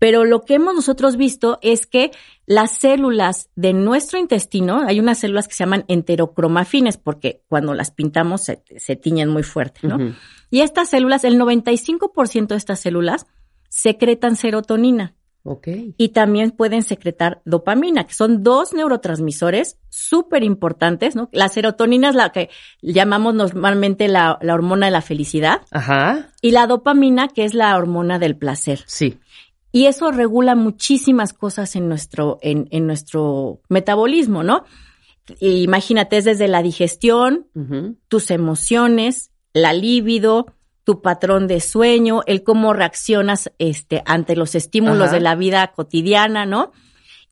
Pero 0.00 0.24
lo 0.24 0.44
que 0.44 0.54
hemos 0.54 0.74
nosotros 0.74 1.16
visto 1.16 1.60
es 1.62 1.86
que 1.86 2.10
las 2.46 2.72
células 2.72 3.48
de 3.54 3.72
nuestro 3.72 4.18
intestino, 4.18 4.82
hay 4.84 4.98
unas 4.98 5.18
células 5.20 5.46
que 5.46 5.54
se 5.54 5.62
llaman 5.62 5.84
enterocromafines, 5.86 6.96
porque 6.96 7.42
cuando 7.48 7.74
las 7.74 7.92
pintamos 7.92 8.42
se, 8.42 8.64
se 8.76 8.96
tiñen 8.96 9.28
muy 9.28 9.44
fuerte, 9.44 9.86
¿no? 9.86 9.98
Y 10.54 10.60
estas 10.60 10.88
células, 10.88 11.24
el 11.24 11.36
95% 11.36 12.46
de 12.46 12.56
estas 12.56 12.78
células 12.78 13.26
secretan 13.68 14.36
serotonina. 14.36 15.16
Ok. 15.46 15.68
y 15.98 16.08
también 16.10 16.52
pueden 16.52 16.82
secretar 16.82 17.42
dopamina, 17.44 18.04
que 18.04 18.14
son 18.14 18.42
dos 18.42 18.72
neurotransmisores 18.72 19.78
súper 19.90 20.42
importantes, 20.42 21.16
¿no? 21.16 21.28
La 21.32 21.48
serotonina 21.48 22.08
es 22.08 22.14
la 22.14 22.30
que 22.30 22.48
llamamos 22.80 23.34
normalmente 23.34 24.06
la, 24.08 24.38
la 24.40 24.54
hormona 24.54 24.86
de 24.86 24.92
la 24.92 25.02
felicidad 25.02 25.60
Ajá. 25.70 26.30
y 26.40 26.52
la 26.52 26.66
dopamina, 26.66 27.28
que 27.28 27.44
es 27.44 27.52
la 27.52 27.76
hormona 27.76 28.18
del 28.18 28.36
placer. 28.36 28.84
Sí. 28.86 29.18
Y 29.70 29.84
eso 29.84 30.12
regula 30.12 30.54
muchísimas 30.54 31.32
cosas 31.34 31.74
en 31.76 31.88
nuestro, 31.88 32.38
en, 32.40 32.68
en 32.70 32.86
nuestro 32.86 33.60
metabolismo, 33.68 34.44
¿no? 34.44 34.64
Imagínate, 35.40 36.18
es 36.18 36.24
desde 36.24 36.48
la 36.48 36.62
digestión, 36.62 37.48
tus 38.08 38.30
emociones, 38.30 39.30
la 39.54 39.72
libido, 39.72 40.46
tu 40.84 41.00
patrón 41.00 41.46
de 41.46 41.60
sueño, 41.60 42.20
el 42.26 42.42
cómo 42.42 42.74
reaccionas 42.74 43.50
este 43.58 44.02
ante 44.04 44.36
los 44.36 44.54
estímulos 44.54 45.08
Ajá. 45.08 45.14
de 45.14 45.20
la 45.20 45.34
vida 45.34 45.66
cotidiana, 45.68 46.44
¿no? 46.44 46.72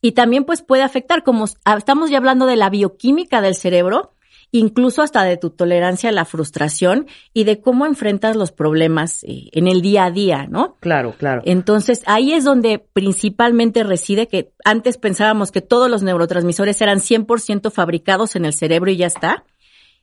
Y 0.01 0.13
también 0.13 0.43
pues 0.43 0.63
puede 0.63 0.81
afectar 0.81 1.23
como 1.23 1.45
ah, 1.63 1.75
estamos 1.77 2.09
ya 2.09 2.17
hablando 2.17 2.47
de 2.47 2.55
la 2.55 2.69
bioquímica 2.69 3.41
del 3.41 3.55
cerebro, 3.55 4.13
incluso 4.51 5.01
hasta 5.01 5.23
de 5.23 5.37
tu 5.37 5.51
tolerancia 5.51 6.09
a 6.09 6.13
la 6.13 6.25
frustración 6.25 7.07
y 7.33 7.43
de 7.43 7.61
cómo 7.61 7.85
enfrentas 7.85 8.35
los 8.35 8.51
problemas 8.51 9.23
eh, 9.23 9.49
en 9.51 9.67
el 9.67 9.81
día 9.81 10.05
a 10.05 10.11
día, 10.11 10.47
¿no? 10.47 10.77
Claro, 10.79 11.15
claro. 11.17 11.41
Entonces, 11.45 12.03
ahí 12.05 12.33
es 12.33 12.43
donde 12.43 12.79
principalmente 12.79 13.83
reside 13.83 14.27
que 14.27 14.51
antes 14.65 14.97
pensábamos 14.97 15.51
que 15.51 15.61
todos 15.61 15.89
los 15.89 16.03
neurotransmisores 16.03 16.81
eran 16.81 16.99
100% 16.99 17.71
fabricados 17.71 18.35
en 18.35 18.45
el 18.45 18.53
cerebro 18.53 18.91
y 18.91 18.97
ya 18.97 19.07
está. 19.07 19.43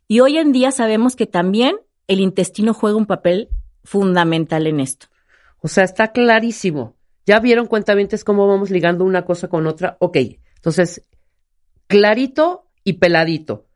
Y 0.08 0.20
hoy 0.20 0.38
en 0.38 0.52
día 0.52 0.72
sabemos 0.72 1.14
que 1.14 1.26
también 1.26 1.76
el 2.10 2.18
intestino 2.20 2.74
juega 2.74 2.96
un 2.96 3.06
papel 3.06 3.48
fundamental 3.84 4.66
en 4.66 4.80
esto. 4.80 5.06
O 5.60 5.68
sea, 5.68 5.84
está 5.84 6.10
clarísimo. 6.12 6.96
Ya 7.24 7.38
vieron 7.38 7.66
cuentavientes 7.66 8.24
cómo 8.24 8.48
vamos 8.48 8.70
ligando 8.70 9.04
una 9.04 9.24
cosa 9.24 9.46
con 9.48 9.66
otra. 9.68 9.96
Ok, 10.00 10.16
entonces, 10.56 11.02
clarito 11.86 12.66
y 12.82 12.94
peladito. 12.94 13.66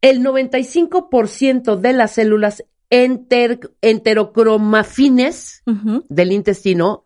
El 0.00 0.20
95% 0.22 1.76
de 1.76 1.92
las 1.92 2.10
células 2.10 2.64
enter- 2.90 3.70
enterocromafines 3.80 5.62
del 6.08 6.32
intestino 6.32 7.04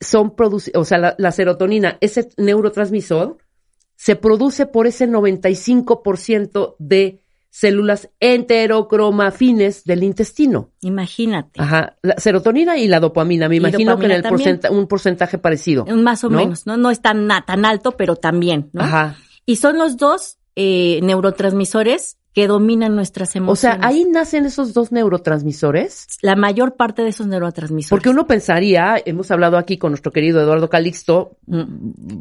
son 0.00 0.34
producidas, 0.34 0.80
o 0.80 0.84
sea, 0.84 0.98
la, 0.98 1.14
la 1.16 1.30
serotonina, 1.32 1.96
ese 2.00 2.28
neurotransmisor, 2.36 3.38
se 3.94 4.16
produce 4.16 4.66
por 4.66 4.86
ese 4.88 5.08
95% 5.08 6.74
de 6.78 7.22
células 7.58 8.08
enterocromafines 8.20 9.84
del 9.84 10.04
intestino. 10.04 10.70
Imagínate. 10.80 11.60
Ajá, 11.60 11.96
la 12.02 12.14
serotonina 12.18 12.76
y 12.78 12.86
la 12.88 13.00
dopamina, 13.00 13.48
me 13.48 13.56
Y 13.56 13.58
imagino 13.58 13.98
que 13.98 14.06
en 14.06 14.12
el 14.12 14.22
porcenta- 14.22 14.70
un 14.70 14.86
porcentaje 14.86 15.38
parecido. 15.38 15.84
Más 15.86 16.22
o 16.24 16.28
¿no? 16.30 16.38
menos, 16.38 16.66
¿no? 16.66 16.76
No 16.76 16.90
es 16.90 17.00
tan, 17.00 17.26
tan 17.46 17.64
alto, 17.64 17.92
pero 17.92 18.16
también, 18.16 18.70
¿no? 18.72 18.82
Ajá. 18.82 19.16
Y 19.44 19.56
son 19.56 19.78
los 19.78 19.96
dos 19.96 20.36
eh, 20.54 21.00
neurotransmisores 21.02 22.16
que 22.32 22.46
dominan 22.46 22.94
nuestras 22.94 23.34
O 23.34 23.38
emociones. 23.38 23.78
sea, 23.80 23.88
ahí 23.88 24.04
nacen 24.04 24.44
esos 24.44 24.72
dos 24.74 24.92
neurotransmisores. 24.92 26.06
La 26.22 26.36
mayor 26.36 26.76
parte 26.76 27.02
de 27.02 27.08
esos 27.08 27.26
neurotransmisores. 27.26 27.90
Porque 27.90 28.10
uno 28.10 28.26
pensaría, 28.26 28.96
hemos 29.04 29.30
hablado 29.32 29.56
aquí 29.56 29.78
con 29.78 29.90
nuestro 29.92 30.12
querido 30.12 30.40
Eduardo 30.40 30.68
Calixto 30.68 31.38
Mm. 31.46 31.62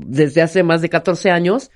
desde 0.08 0.42
hace 0.42 0.64
más 0.64 0.82
de 0.82 0.90
14 0.90 1.30
años, 1.30 1.70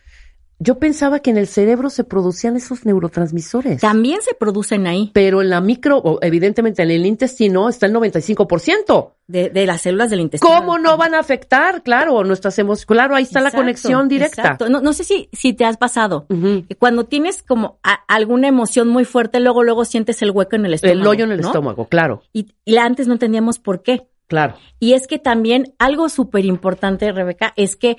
yo 0.64 0.78
pensaba 0.78 1.20
que 1.22 1.32
en 1.32 1.38
el 1.38 1.48
cerebro 1.48 1.90
se 1.90 2.04
producían 2.04 2.56
esos 2.56 2.86
neurotransmisores. 2.86 3.82
También 3.82 4.22
se 4.22 4.36
producen 4.36 4.86
ahí, 4.86 5.10
Pero 5.12 5.42
en 5.42 5.50
la 5.50 5.60
micro, 5.60 5.98
o 5.98 6.20
evidentemente 6.22 6.84
en 6.84 6.92
el 6.92 7.06
intestino 7.08 7.68
está 7.68 7.88
el 7.88 7.94
95%. 7.96 9.14
de, 9.28 9.50
de 9.50 9.66
las 9.66 9.82
células 9.82 10.10
del 10.10 10.20
intestino. 10.20 10.54
¿Cómo 10.54 10.78
no 10.78 10.98
van 10.98 11.16
a 11.16 11.20
afectar? 11.20 11.84
Claro, 11.84 12.24
nuestras 12.24 12.60
emociones. 12.60 12.86
Claro, 12.86 13.16
ahí 13.16 13.24
está 13.24 13.40
la 13.42 13.50
conexión 13.52 14.08
directa. 14.10 14.42
exacto. 14.42 14.70
No, 14.70 14.82
no 14.82 14.94
sé 14.94 15.04
si, 15.04 15.30
si 15.32 15.54
te 15.54 15.66
has 15.66 15.78
pasado. 15.78 16.26
Que 16.28 16.76
Cuando 16.78 17.06
tienes 17.06 17.42
como 17.42 17.80
a- 17.84 18.04
alguna 18.08 18.48
emoción 18.48 18.88
muy 18.90 19.06
fuerte, 19.06 19.40
luego, 19.40 19.64
luego 19.64 19.86
sientes 19.86 20.22
el 20.22 20.32
hueco 20.32 20.56
en 20.58 20.66
el 20.66 20.74
estómago. 20.76 21.00
El 21.02 21.08
hoyo 21.08 21.24
en 21.26 21.32
el 21.32 21.42
¿no? 21.42 21.48
estómago, 21.48 21.86
claro, 21.88 22.22
Y, 22.34 22.48
y 22.66 22.78
antes 22.78 23.08
no 23.08 23.14
entendíamos 23.14 23.58
por 23.58 23.82
qué. 23.84 24.08
claro. 24.28 24.56
Y 24.80 24.94
es 24.94 25.08
que 25.08 25.18
también 25.20 25.74
algo 25.80 26.10
súper 26.10 26.44
importante, 26.46 27.12
Rebeca, 27.12 27.54
es 27.56 27.76
que 27.76 27.98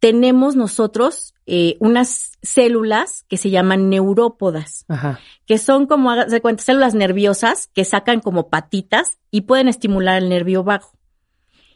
tenemos 0.00 0.56
nosotros 0.56 1.34
eh, 1.46 1.76
unas 1.80 2.32
células 2.42 3.24
que 3.28 3.36
se 3.36 3.50
llaman 3.50 3.88
neurópodas, 3.90 4.84
Ajá. 4.88 5.18
que 5.46 5.58
son 5.58 5.86
como, 5.86 6.14
de 6.14 6.40
cuenta, 6.40 6.62
células 6.62 6.94
nerviosas 6.94 7.68
que 7.74 7.84
sacan 7.84 8.20
como 8.20 8.48
patitas 8.48 9.18
y 9.30 9.42
pueden 9.42 9.68
estimular 9.68 10.22
el 10.22 10.28
nervio 10.28 10.62
vago. 10.62 10.90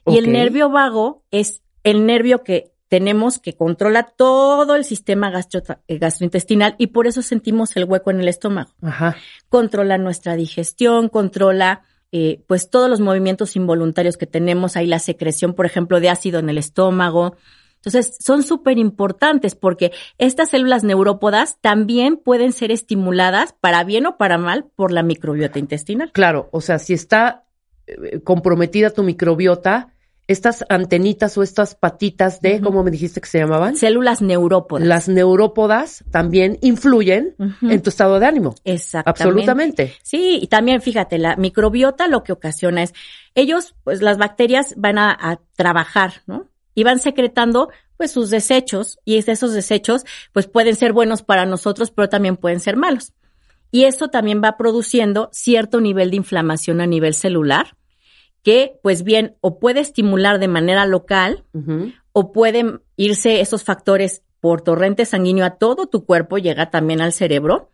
Y 0.07 0.19
el 0.19 0.33
nervio 0.33 0.69
vago 0.69 1.23
es 1.31 1.63
el 1.85 2.07
nervio 2.07 2.43
que 2.43 2.73
tenemos 2.89 3.39
que 3.39 3.55
controla 3.55 4.03
todo 4.03 4.77
el 4.77 4.85
sistema 4.85 5.31
gastro- 5.31 5.79
eh, 5.89 5.99
gastrointestinal 5.99 6.75
y 6.77 6.89
por 6.89 7.07
eso 7.07 7.23
sentimos 7.23 7.75
el 7.77 7.85
hueco 7.85 8.11
en 8.11 8.21
el 8.21 8.29
estómago. 8.29 8.73
Ajá. 8.83 9.17
Controla 9.49 9.97
nuestra 9.99 10.37
digestión, 10.37 11.09
controla 11.09 11.83
eh, 12.11 12.43
pues 12.47 12.69
todos 12.69 12.91
los 12.91 13.01
movimientos 13.01 13.57
involuntarios 13.57 14.19
que 14.19 14.27
tenemos, 14.27 14.77
ahí 14.77 14.87
la 14.87 14.99
secreción, 14.99 15.55
por 15.55 15.65
ejemplo, 15.65 15.99
de 16.01 16.11
ácido 16.11 16.39
en 16.41 16.51
el 16.51 16.59
estómago. 16.59 17.37
Entonces, 17.85 18.17
son 18.21 18.45
súper 18.45 18.79
importantes 18.79 19.57
porque 19.57 19.91
estas 20.17 20.51
células 20.51 20.85
neurópodas 20.85 21.59
también 21.61 22.17
pueden 22.17 22.53
ser 22.53 22.71
estimuladas 22.71 23.55
para 23.61 23.83
bien 23.83 24.07
o 24.07 24.17
para 24.17 24.39
mal 24.39 24.67
por 24.77 24.93
la 24.93 25.03
microbiota 25.03 25.59
intestinal. 25.59 26.13
Claro, 26.13 26.49
o 26.53 26.61
sea, 26.61 26.79
si 26.79 26.93
está 26.93 27.45
eh, 27.89 28.21
comprometida 28.21 28.91
tu 28.91 29.03
microbiota, 29.03 29.89
estas 30.29 30.65
antenitas 30.69 31.37
o 31.37 31.43
estas 31.43 31.75
patitas 31.75 32.41
de. 32.41 32.61
¿cómo 32.61 32.85
me 32.85 32.93
dijiste 32.93 33.21
que 33.21 33.27
se 33.27 33.39
llamaban? 33.39 33.77
Células 33.77 34.23
neurópodas. 34.23 34.87
Las 34.87 35.09
neurópodas 35.09 36.05
también 36.13 36.59
influyen 36.63 37.35
en 37.61 37.83
tu 37.83 37.91
estado 37.91 38.21
de 38.21 38.27
ánimo. 38.27 38.55
Exactamente. 38.63 39.23
Absolutamente. 39.23 39.95
Sí, 40.05 40.39
y 40.41 40.47
también 40.47 40.81
fíjate, 40.81 41.19
la 41.19 41.35
microbiota 41.35 42.07
lo 42.07 42.23
que 42.23 42.33
ocasiona 42.33 42.85
es, 42.85 42.95
ellos, 43.35 43.75
pues 43.83 44.01
las 44.01 44.17
bacterias 44.17 44.75
van 44.77 44.99
a, 44.99 45.11
a 45.11 45.41
trabajar, 45.57 46.23
¿no? 46.27 46.52
Y 46.75 46.85
van 46.85 46.99
secretando, 46.99 47.71
pues 47.97 48.13
sus 48.13 48.31
desechos, 48.31 48.99
y 49.05 49.17
esos 49.17 49.53
desechos, 49.53 50.05
pues 50.33 50.47
pueden 50.47 50.77
ser 50.77 50.93
buenos 50.93 51.23
para 51.23 51.47
nosotros, 51.47 51.91
pero 51.91 52.09
también 52.09 52.37
pueden 52.37 52.61
ser 52.61 52.77
malos. 52.77 53.13
Y 53.71 53.85
eso 53.85 54.09
también 54.09 54.43
va 54.45 54.57
produciendo 54.57 55.31
cierto 55.33 55.81
nivel 55.81 56.11
de 56.11 56.17
inflamación 56.17 56.81
a 56.81 56.87
nivel 56.87 57.15
celular, 57.15 57.77
que, 58.43 58.79
pues 58.83 59.03
bien, 59.05 59.37
o 59.41 59.59
puede 59.59 59.81
estimular 59.81 60.39
de 60.39 60.49
manera 60.49 60.85
local, 60.85 61.45
o 62.13 62.33
pueden 62.33 62.83
irse 62.97 63.41
esos 63.41 63.65
factores 63.65 64.23
por 64.41 64.63
torrente 64.63 65.05
sanguíneo 65.05 65.45
a 65.45 65.57
todo 65.57 65.87
tu 65.87 66.05
cuerpo, 66.05 66.37
llega 66.37 66.71
también 66.71 67.01
al 67.01 67.13
cerebro, 67.13 67.71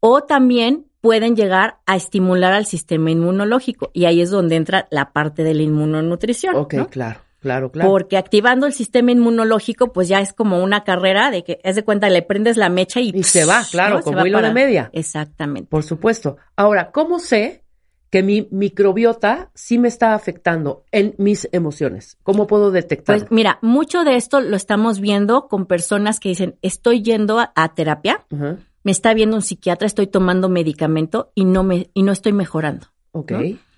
o 0.00 0.22
también 0.22 0.86
pueden 1.00 1.36
llegar 1.36 1.80
a 1.84 1.96
estimular 1.96 2.52
al 2.54 2.64
sistema 2.64 3.10
inmunológico. 3.10 3.90
Y 3.92 4.06
ahí 4.06 4.22
es 4.22 4.30
donde 4.30 4.56
entra 4.56 4.86
la 4.90 5.12
parte 5.12 5.42
de 5.42 5.52
la 5.52 5.62
inmunonutrición. 5.62 6.54
Ok, 6.56 6.74
¿no? 6.74 6.88
claro, 6.88 7.20
claro, 7.44 7.70
claro. 7.70 7.90
Porque 7.90 8.16
activando 8.16 8.66
el 8.66 8.72
sistema 8.72 9.12
inmunológico, 9.12 9.92
pues 9.92 10.08
ya 10.08 10.20
es 10.22 10.32
como 10.32 10.62
una 10.64 10.82
carrera 10.82 11.30
de 11.30 11.44
que, 11.44 11.60
es 11.62 11.76
de 11.76 11.84
cuenta, 11.84 12.08
le 12.08 12.22
prendes 12.22 12.56
la 12.56 12.70
mecha 12.70 13.00
y, 13.00 13.10
Y 13.14 13.22
se 13.22 13.44
va, 13.44 13.62
claro, 13.70 14.00
como 14.00 14.16
va 14.16 14.26
hilo 14.26 14.40
de 14.40 14.52
media. 14.54 14.88
Exactamente. 14.94 15.68
Por 15.68 15.82
supuesto. 15.82 16.38
Ahora, 16.56 16.90
¿cómo 16.90 17.18
sé 17.18 17.62
que 18.08 18.22
mi 18.22 18.48
microbiota 18.50 19.50
sí 19.54 19.76
me 19.78 19.88
está 19.88 20.14
afectando 20.14 20.84
en 20.90 21.14
mis 21.18 21.46
emociones? 21.52 22.16
¿Cómo 22.22 22.46
puedo 22.46 22.70
detectarlo? 22.70 23.20
Pues 23.26 23.30
mira, 23.30 23.58
mucho 23.60 24.04
de 24.04 24.16
esto 24.16 24.40
lo 24.40 24.56
estamos 24.56 25.00
viendo 25.00 25.48
con 25.48 25.66
personas 25.66 26.20
que 26.20 26.30
dicen, 26.30 26.56
estoy 26.62 27.02
yendo 27.02 27.38
a- 27.40 27.52
a 27.54 27.74
terapia, 27.74 28.24
me 28.30 28.90
está 28.92 29.12
viendo 29.14 29.36
un 29.36 29.42
psiquiatra, 29.42 29.86
estoy 29.86 30.06
tomando 30.06 30.48
medicamento 30.48 31.30
y 31.34 31.44
no 31.44 31.62
me 31.62 31.90
y 31.92 32.02
no 32.04 32.12
estoy 32.12 32.32
mejorando. 32.32 32.86
Ok. 33.12 33.32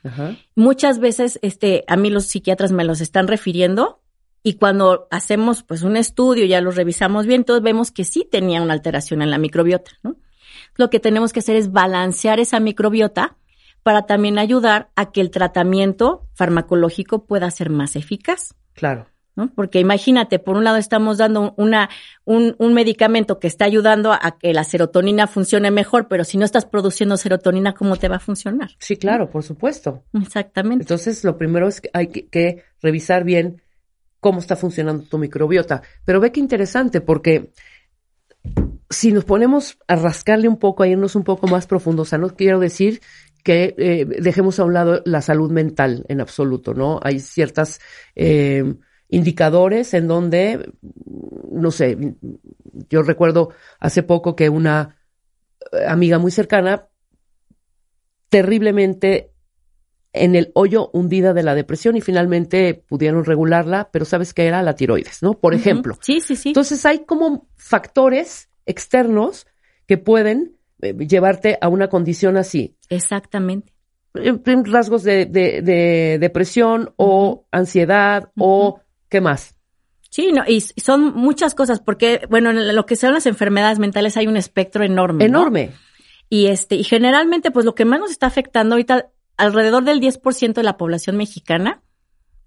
Ajá. 0.06 0.36
Muchas 0.54 0.98
veces 0.98 1.38
este 1.42 1.84
a 1.88 1.96
mí 1.96 2.10
los 2.10 2.26
psiquiatras 2.26 2.72
me 2.72 2.84
los 2.84 3.00
están 3.00 3.28
refiriendo 3.28 4.00
y 4.42 4.54
cuando 4.54 5.08
hacemos 5.10 5.62
pues 5.62 5.82
un 5.82 5.96
estudio, 5.96 6.44
ya 6.44 6.60
los 6.60 6.76
revisamos 6.76 7.26
bien, 7.26 7.44
todos 7.44 7.62
vemos 7.62 7.90
que 7.90 8.04
sí 8.04 8.28
tenía 8.30 8.62
una 8.62 8.75
alteración 8.75 9.20
en 9.22 9.30
la 9.30 9.38
microbiota, 9.38 9.92
¿no? 10.02 10.16
Lo 10.76 10.88
que 10.90 11.00
tenemos 11.00 11.32
que 11.32 11.40
hacer 11.40 11.56
es 11.56 11.72
balancear 11.72 12.38
esa 12.38 12.60
microbiota 12.60 13.36
para 13.82 14.06
también 14.06 14.38
ayudar 14.38 14.90
a 14.94 15.10
que 15.10 15.20
el 15.20 15.30
tratamiento 15.30 16.28
farmacológico 16.34 17.25
pueda 17.25 17.50
ser 17.50 17.70
más 17.70 17.96
eficaz. 17.96 18.54
Claro. 18.72 19.06
¿No? 19.37 19.52
Porque 19.55 19.78
imagínate, 19.78 20.38
por 20.38 20.57
un 20.57 20.64
lado 20.64 20.78
estamos 20.78 21.19
dando 21.19 21.55
una, 21.57 21.88
un, 22.25 22.57
un 22.59 22.75
medicamento 22.75 23.38
que 23.38 23.47
está 23.47 23.66
ayudando 23.66 24.12
a 24.12 24.38
que 24.38 24.52
la 24.52 24.64
serotonina 24.64 25.26
funcione 25.26 25.71
mejor, 25.71 26.09
pero 26.09 26.25
si 26.25 26.38
no 26.38 26.45
estás 26.45 26.64
produciendo 26.64 27.16
serotonina, 27.16 27.75
¿cómo 27.75 27.97
te 27.97 28.09
va 28.09 28.16
a 28.16 28.21
funcionar? 28.21 28.71
Sí, 28.78 28.97
claro, 28.97 29.31
por 29.31 29.43
supuesto. 29.43 30.02
Exactamente. 30.14 30.83
Entonces, 30.83 31.23
lo 31.23 31.37
primero 31.37 31.69
es 31.69 31.81
que 31.81 31.90
hay 31.93 32.09
que, 32.09 32.26
que 32.26 32.64
revisar 32.83 33.25
bien 33.25 33.62
cómo 34.21 34.40
está 34.40 34.57
funcionando 34.57 35.05
tu 35.05 35.19
microbiota. 35.19 35.83
Pero 36.05 36.19
ve 36.19 36.33
qué 36.33 36.40
interesante, 36.40 37.00
porque 37.00 37.52
si 38.88 39.12
nos 39.12 39.25
ponemos 39.25 39.78
a 39.87 39.97
rascarle 39.97 40.49
un 40.49 40.59
poco, 40.59 40.83
a 40.83 40.88
irnos 40.88 41.14
un 41.14 41.25
poco 41.25 41.47
más 41.47 41.66
profundo, 41.66 42.02
o 42.02 42.05
sea, 42.05 42.19
no 42.19 42.31
quiero 42.31 42.59
decir 42.59 43.00
que 43.43 43.75
eh, 43.78 44.05
dejemos 44.05 44.59
a 44.59 44.64
un 44.64 44.75
lado 44.75 45.02
la 45.05 45.23
salud 45.23 45.52
mental 45.52 46.05
en 46.09 46.21
absoluto, 46.21 46.75
¿no? 46.75 46.99
Hay 47.02 47.21
ciertas 47.21 47.81
eh, 48.16 48.75
indicadores 49.08 49.94
en 49.94 50.08
donde, 50.08 50.72
no 51.50 51.70
sé, 51.70 51.96
yo 52.90 53.02
recuerdo 53.02 53.50
hace 53.80 54.02
poco 54.02 54.34
que 54.36 54.48
una 54.48 54.96
eh, 55.72 55.84
amiga 55.86 56.18
muy 56.18 56.30
cercana 56.30 56.88
terriblemente 58.28 59.32
en 60.12 60.34
el 60.34 60.50
hoyo 60.54 60.90
hundida 60.92 61.34
de 61.34 61.42
la 61.42 61.54
depresión 61.54 61.96
y 61.96 62.00
finalmente 62.00 62.75
pudieron 62.88 63.25
regularla, 63.25 63.90
pero 63.92 64.04
sabes 64.04 64.32
que 64.32 64.46
era 64.46 64.62
la 64.62 64.75
tiroides, 64.75 65.22
¿no? 65.22 65.34
Por 65.34 65.52
ejemplo. 65.54 65.96
Sí, 66.00 66.20
sí, 66.20 66.36
sí. 66.36 66.48
Entonces 66.50 66.84
hay 66.86 67.00
como 67.04 67.48
factores 67.56 68.48
externos 68.64 69.46
que 69.86 69.98
pueden 69.98 70.56
eh, 70.80 70.94
llevarte 70.94 71.58
a 71.60 71.68
una 71.68 71.88
condición 71.88 72.36
así. 72.38 72.76
Exactamente. 72.88 73.75
Eh, 74.14 74.38
Rasgos 74.64 75.02
de, 75.02 75.26
de- 75.26 75.60
de 75.60 76.18
depresión 76.18 76.92
o 76.96 77.46
ansiedad 77.52 78.30
o 78.38 78.80
qué 79.16 79.20
más. 79.23 79.54
Sí, 80.11 80.30
no, 80.30 80.44
y 80.46 80.61
son 80.61 81.14
muchas 81.14 81.54
cosas, 81.54 81.80
porque, 81.80 82.26
bueno, 82.28 82.50
en 82.50 82.76
lo 82.76 82.85
que 82.85 82.96
son 82.96 83.14
las 83.14 83.25
enfermedades 83.25 83.78
mentales 83.78 84.16
hay 84.18 84.26
un 84.26 84.37
espectro 84.37 84.85
enorme. 84.85 85.28
¿no? 85.28 85.40
Enorme. 85.40 85.73
Y 86.28 86.46
este, 86.46 86.75
y 86.75 86.85
generalmente, 86.85 87.50
pues 87.50 87.64
lo 87.64 87.75
que 87.75 87.87
más 87.87 88.00
nos 88.00 88.11
está 88.11 88.26
afectando 88.26 88.75
ahorita, 88.75 89.08
alrededor 89.38 89.85
del 89.85 90.00
10% 90.00 90.52
de 90.52 90.62
la 90.62 90.76
población 90.76 91.16
mexicana 91.16 91.82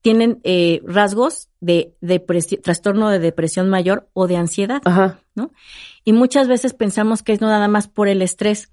tienen 0.01 0.39
eh, 0.43 0.81
rasgos 0.85 1.49
de 1.59 1.95
trastorno 2.63 3.09
de 3.09 3.19
depresión 3.19 3.69
mayor 3.69 4.09
o 4.13 4.27
de 4.27 4.37
ansiedad. 4.37 4.81
Ajá. 4.85 5.19
Y 6.05 6.13
muchas 6.13 6.47
veces 6.47 6.73
pensamos 6.73 7.23
que 7.23 7.33
es 7.33 7.41
no 7.41 7.47
nada 7.47 7.67
más 7.67 7.87
por 7.87 8.07
el 8.07 8.21
estrés. 8.21 8.71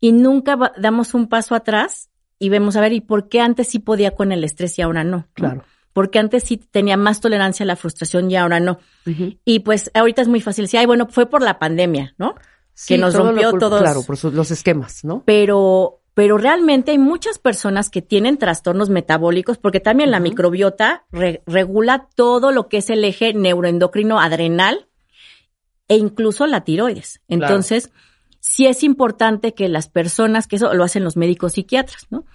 Y 0.00 0.12
nunca 0.12 0.58
damos 0.76 1.14
un 1.14 1.28
paso 1.28 1.54
atrás 1.54 2.10
y 2.38 2.48
vemos, 2.48 2.76
a 2.76 2.80
ver, 2.80 2.92
¿y 2.92 3.00
por 3.00 3.28
qué 3.28 3.40
antes 3.40 3.68
sí 3.68 3.78
podía 3.78 4.10
con 4.16 4.32
el 4.32 4.44
estrés 4.44 4.78
y 4.78 4.82
ahora 4.82 5.04
no? 5.04 5.28
¿no? 5.36 5.62
Porque 5.96 6.18
antes 6.18 6.42
sí 6.44 6.58
tenía 6.58 6.98
más 6.98 7.22
tolerancia 7.22 7.64
a 7.64 7.66
la 7.66 7.74
frustración 7.74 8.30
y 8.30 8.36
ahora 8.36 8.60
no. 8.60 8.78
Y 9.46 9.60
pues 9.60 9.90
ahorita 9.94 10.20
es 10.20 10.28
muy 10.28 10.42
fácil 10.42 10.64
decir, 10.66 10.78
ay, 10.78 10.84
bueno, 10.84 11.06
fue 11.08 11.24
por 11.24 11.40
la 11.40 11.58
pandemia, 11.58 12.14
¿no? 12.18 12.34
Sí, 12.74 12.98
nos 12.98 13.14
todo 13.14 13.22
lo 13.22 13.28
rompió 13.30 13.52
todos- 13.58 13.80
Claro, 13.80 14.02
por 14.02 14.18
su- 14.18 14.30
los 14.30 14.50
esquemas, 14.50 15.04
¿no? 15.04 15.22
Pero, 15.24 16.02
pero 16.12 16.36
realmente 16.36 16.90
hay 16.90 16.98
muchas 16.98 17.38
personas 17.38 17.88
que 17.88 18.02
tienen 18.02 18.36
trastornos 18.36 18.90
metabólicos 18.90 19.56
porque 19.56 19.80
también 19.80 20.10
la 20.10 20.20
microbiota 20.20 21.06
re- 21.12 21.42
regula 21.46 22.08
todo 22.14 22.52
lo 22.52 22.68
que 22.68 22.76
es 22.76 22.90
el 22.90 23.02
eje 23.02 23.32
neuroendocrino 23.32 24.20
adrenal 24.20 24.88
e 25.88 25.96
incluso 25.96 26.46
la 26.46 26.62
tiroides. 26.62 27.22
Claro. 27.26 27.42
Entonces, 27.46 27.90
sí 28.40 28.66
es 28.66 28.82
importante 28.82 29.54
que 29.54 29.70
las 29.70 29.88
personas, 29.88 30.46
que 30.46 30.56
eso 30.56 30.74
lo 30.74 30.84
hacen 30.84 31.04
los 31.04 31.16
médicos 31.16 31.54
psiquiatras, 31.54 32.06
¿no? 32.10 32.26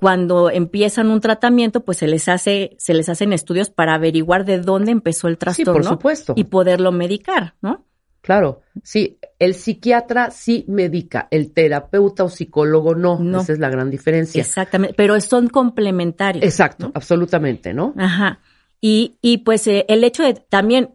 Cuando 0.00 0.50
empiezan 0.50 1.10
un 1.10 1.20
tratamiento, 1.20 1.84
pues 1.84 1.98
se 1.98 2.08
les 2.08 2.28
hace, 2.28 2.74
se 2.78 2.94
les 2.94 3.08
hacen 3.08 3.32
estudios 3.32 3.70
para 3.70 3.94
averiguar 3.94 4.44
de 4.44 4.58
dónde 4.60 4.90
empezó 4.92 5.28
el 5.28 5.34
Sí, 5.34 5.38
trastorno 5.38 5.72
por 5.74 5.84
supuesto. 5.84 6.32
y 6.36 6.44
poderlo 6.44 6.90
medicar, 6.92 7.54
¿no? 7.60 7.84
Claro, 8.22 8.60
sí, 8.82 9.18
el 9.38 9.54
psiquiatra 9.54 10.30
sí 10.30 10.64
medica, 10.68 11.26
el 11.30 11.52
terapeuta 11.52 12.24
o 12.24 12.28
psicólogo 12.28 12.94
no. 12.94 13.18
No. 13.18 13.40
Esa 13.40 13.54
es 13.54 13.58
la 13.58 13.70
gran 13.70 13.90
diferencia. 13.90 14.40
Exactamente, 14.42 14.94
pero 14.94 15.18
son 15.20 15.48
complementarios. 15.48 16.44
Exacto, 16.44 16.90
absolutamente, 16.94 17.72
¿no? 17.72 17.94
Ajá. 17.96 18.40
Y, 18.80 19.16
y 19.22 19.38
pues 19.38 19.66
eh, 19.66 19.86
el 19.88 20.04
hecho 20.04 20.22
de 20.22 20.34
también 20.34 20.94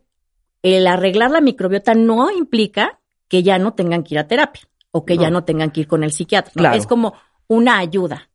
el 0.62 0.85
arreglar 0.88 1.31
la 1.31 1.41
microbiota 1.41 1.93
no 1.95 2.29
implica 2.31 3.00
que 3.27 3.41
ya 3.43 3.57
no 3.59 3.74
tengan 3.74 4.03
que 4.03 4.15
ir 4.15 4.19
a 4.19 4.27
terapia 4.27 4.63
o 4.91 5.03
que 5.05 5.17
ya 5.17 5.29
No. 5.31 5.43
tengan 5.43 5.71
que 5.71 5.81
ir 5.81 5.88
con 5.88 6.03
el 6.03 6.12
psiquiatra. 6.12 6.51
Claro. 6.55 6.77
Es 6.77 6.85
como 6.88 7.13
una 7.47 7.77
ayuda, 7.79 8.29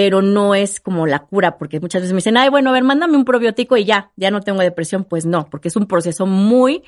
pero 0.00 0.22
no 0.22 0.54
es 0.54 0.78
como 0.78 1.08
la 1.08 1.24
cura, 1.24 1.58
porque 1.58 1.80
muchas 1.80 2.02
veces 2.02 2.12
me 2.12 2.18
dicen, 2.18 2.36
ay, 2.36 2.50
bueno, 2.50 2.70
a 2.70 2.72
ver, 2.72 2.84
mándame 2.84 3.16
un 3.16 3.24
probiótico 3.24 3.76
y 3.76 3.84
ya, 3.84 4.12
ya 4.14 4.30
no 4.30 4.42
tengo 4.42 4.60
depresión. 4.60 5.02
Pues 5.02 5.26
no, 5.26 5.50
porque 5.50 5.66
es 5.66 5.74
un 5.74 5.88
proceso 5.88 6.24
muy, 6.24 6.84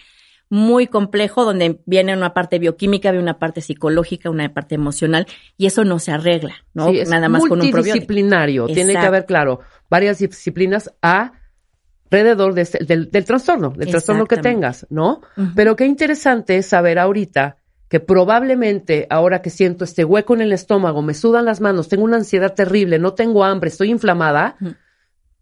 muy 0.49 0.87
complejo 0.87 1.45
donde 1.45 1.81
viene 1.87 2.17
una 2.17 2.35
parte 2.35 2.61
bioquímica, 2.61 3.11
viene 3.11 3.25
una 3.25 3.41
parte 3.41 3.63
psicológica, 3.63 4.31
una 4.31 4.55
parte 4.55 4.77
emocional 4.77 5.27
y 5.57 5.67
eso 5.67 5.83
no 5.83 5.99
se 5.99 6.13
arregla, 6.13 6.55
¿no? 6.73 6.89
Sí, 6.91 7.01
es 7.01 7.09
Nada 7.09 7.29
más 7.29 7.41
con 7.41 7.61
un 7.61 7.71
probiótico. 7.73 7.79
multidisciplinario. 7.79 8.67
Tiene 8.67 8.93
que 8.93 8.99
haber, 8.99 9.27
claro, 9.27 9.59
varias 9.91 10.21
disciplinas 10.21 10.89
alrededor 11.03 12.55
de 12.55 12.63
este- 12.63 12.85
del, 12.85 13.11
del 13.11 13.25
trastorno, 13.25 13.71
del 13.71 13.91
trastorno 13.91 14.27
que 14.27 14.37
tengas, 14.37 14.87
¿no? 14.89 15.21
Pero 15.57 15.75
qué 15.75 15.85
interesante 15.85 16.59
es 16.59 16.67
saber 16.67 17.01
ahorita 17.01 17.57
que 17.91 17.99
probablemente 17.99 19.09
ahora 19.11 19.43
que 19.43 19.51
siento 19.51 19.83
este 19.83 20.05
hueco 20.05 20.35
en 20.35 20.43
el 20.43 20.53
estómago, 20.53 21.03
me 21.03 21.13
sudan 21.13 21.45
las 21.45 21.61
manos, 21.61 21.89
tengo 21.89 22.05
una 22.05 22.19
ansiedad 22.19 22.55
terrible, 22.55 23.01
no 23.01 23.15
tengo 23.15 23.43
hambre, 23.43 23.69
estoy 23.69 23.91
inflamada, 23.91 24.57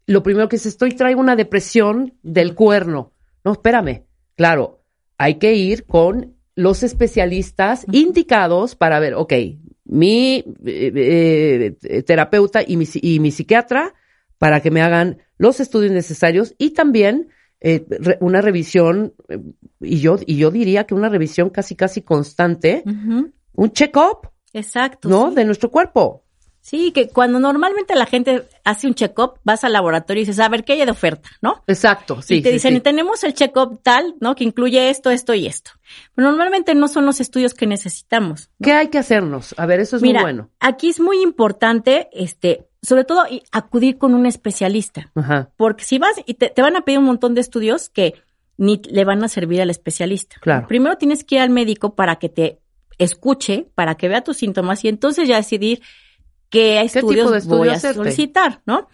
lo 0.06 0.22
primero 0.22 0.48
que 0.48 0.56
es 0.56 0.64
estoy 0.64 0.92
traigo 0.92 1.20
una 1.20 1.36
depresión 1.36 2.14
del 2.22 2.54
cuerno. 2.54 3.12
No, 3.44 3.52
espérame. 3.52 4.06
Claro, 4.34 4.82
hay 5.18 5.34
que 5.34 5.52
ir 5.54 5.84
con 5.84 6.36
los 6.54 6.82
especialistas 6.82 7.84
indicados 7.92 8.74
para 8.76 8.98
ver, 8.98 9.12
ok, 9.12 9.34
mi 9.84 10.42
eh, 10.64 11.76
eh, 11.82 12.02
terapeuta 12.02 12.62
y 12.66 12.78
mi, 12.78 12.86
y 12.94 13.20
mi 13.20 13.30
psiquiatra 13.30 13.94
para 14.38 14.60
que 14.60 14.70
me 14.70 14.80
hagan 14.80 15.18
los 15.36 15.60
estudios 15.60 15.92
necesarios 15.92 16.54
y 16.56 16.70
también 16.70 17.28
eh, 17.60 17.84
re- 17.88 18.18
una 18.20 18.40
revisión, 18.40 19.14
eh, 19.28 19.38
y 19.80 19.98
yo, 20.00 20.16
y 20.26 20.36
yo 20.36 20.50
diría 20.50 20.84
que 20.84 20.94
una 20.94 21.08
revisión 21.08 21.50
casi, 21.50 21.74
casi 21.76 22.02
constante, 22.02 22.82
un 22.86 23.70
check-up, 23.72 24.28
Exacto. 24.52 25.08
¿no? 25.08 25.30
sí. 25.30 25.34
De 25.36 25.44
nuestro 25.44 25.70
cuerpo. 25.70 26.24
Sí, 26.68 26.92
que 26.92 27.08
cuando 27.08 27.40
normalmente 27.40 27.94
la 27.94 28.04
gente 28.04 28.46
hace 28.62 28.88
un 28.88 28.94
check-up, 28.94 29.40
vas 29.42 29.64
al 29.64 29.72
laboratorio 29.72 30.20
y 30.20 30.26
dices, 30.26 30.38
a 30.38 30.50
ver, 30.50 30.64
¿qué 30.64 30.74
hay 30.74 30.84
de 30.84 30.90
oferta? 30.90 31.30
¿no? 31.40 31.62
Exacto, 31.66 32.20
sí. 32.20 32.36
y 32.36 32.42
te 32.42 32.50
sí, 32.50 32.52
dicen, 32.56 32.74
sí. 32.74 32.80
tenemos 32.80 33.24
el 33.24 33.32
check-up 33.32 33.80
tal, 33.82 34.16
¿no? 34.20 34.34
Que 34.34 34.44
incluye 34.44 34.90
esto, 34.90 35.08
esto 35.08 35.32
y 35.32 35.46
esto. 35.46 35.70
Pero 36.14 36.28
normalmente 36.28 36.74
no 36.74 36.86
son 36.88 37.06
los 37.06 37.20
estudios 37.20 37.54
que 37.54 37.66
necesitamos. 37.66 38.50
¿no? 38.58 38.66
¿Qué 38.66 38.72
hay 38.72 38.88
que 38.88 38.98
hacernos? 38.98 39.54
A 39.56 39.64
ver, 39.64 39.80
eso 39.80 39.96
es 39.96 40.02
Mira, 40.02 40.20
muy 40.20 40.32
bueno. 40.32 40.50
aquí 40.60 40.90
es 40.90 41.00
muy 41.00 41.22
importante, 41.22 42.10
este, 42.12 42.68
sobre 42.82 43.04
todo, 43.04 43.22
acudir 43.50 43.96
con 43.96 44.12
un 44.12 44.26
especialista. 44.26 45.10
Ajá, 45.14 45.50
Porque 45.56 45.84
si 45.84 45.98
vas 45.98 46.16
y 46.26 46.34
te, 46.34 46.50
te 46.50 46.60
van 46.60 46.76
a 46.76 46.82
pedir 46.82 46.98
un 46.98 47.06
montón 47.06 47.34
de 47.34 47.40
estudios 47.40 47.88
que 47.88 48.12
ni 48.58 48.82
le 48.90 49.06
van 49.06 49.24
a 49.24 49.28
servir 49.28 49.62
al 49.62 49.70
especialista. 49.70 50.36
Claro. 50.42 50.66
Primero 50.66 50.98
tienes 50.98 51.24
que 51.24 51.36
ir 51.36 51.40
al 51.40 51.48
médico 51.48 51.94
para 51.94 52.16
que 52.16 52.28
te 52.28 52.58
escuche, 52.98 53.70
para 53.74 53.94
que 53.94 54.08
vea 54.08 54.22
tus 54.22 54.36
síntomas 54.36 54.84
y 54.84 54.88
entonces 54.88 55.26
ya 55.26 55.36
decidir 55.36 55.80
qué 56.50 56.80
estudios 56.80 57.34
estudio 57.34 57.58
voy 57.58 57.68
a 57.68 57.78
solicitar, 57.78 58.62
¿no? 58.66 58.88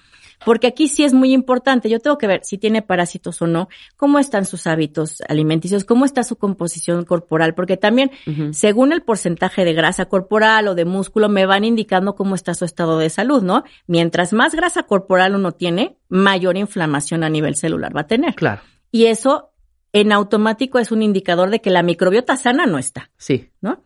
Porque 0.44 0.66
aquí 0.66 0.88
sí 0.88 1.04
es 1.04 1.14
muy 1.14 1.32
importante. 1.32 1.88
Yo 1.88 2.00
tengo 2.00 2.18
que 2.18 2.26
ver 2.26 2.40
si 2.44 2.58
tiene 2.58 2.82
parásitos 2.82 3.40
o 3.42 3.46
no, 3.46 3.68
cómo 3.96 4.18
están 4.18 4.44
sus 4.44 4.66
hábitos 4.66 5.22
alimenticios, 5.28 5.84
cómo 5.84 6.04
está 6.04 6.22
su 6.22 6.36
composición 6.36 7.04
corporal, 7.04 7.54
porque 7.54 7.76
también 7.76 8.10
según 8.52 8.92
el 8.92 9.02
porcentaje 9.02 9.64
de 9.64 9.72
grasa 9.72 10.06
corporal 10.06 10.68
o 10.68 10.74
de 10.74 10.84
músculo, 10.84 11.28
me 11.28 11.46
van 11.46 11.64
indicando 11.64 12.14
cómo 12.14 12.34
está 12.34 12.54
su 12.54 12.64
estado 12.64 12.98
de 12.98 13.10
salud, 13.10 13.42
¿no? 13.42 13.64
Mientras 13.86 14.32
más 14.32 14.54
grasa 14.54 14.82
corporal 14.82 15.34
uno 15.34 15.52
tiene, 15.52 15.96
mayor 16.08 16.56
inflamación 16.56 17.24
a 17.24 17.30
nivel 17.30 17.56
celular 17.56 17.96
va 17.96 18.02
a 18.02 18.06
tener. 18.06 18.34
claro, 18.34 18.60
Y 18.90 19.06
eso 19.06 19.52
en 19.92 20.12
automático 20.12 20.78
es 20.78 20.90
un 20.90 21.02
indicador 21.02 21.50
de 21.50 21.60
que 21.60 21.70
la 21.70 21.82
microbiota 21.82 22.36
sana 22.36 22.66
no 22.66 22.78
está, 22.78 23.10
sí. 23.16 23.50
¿no? 23.60 23.83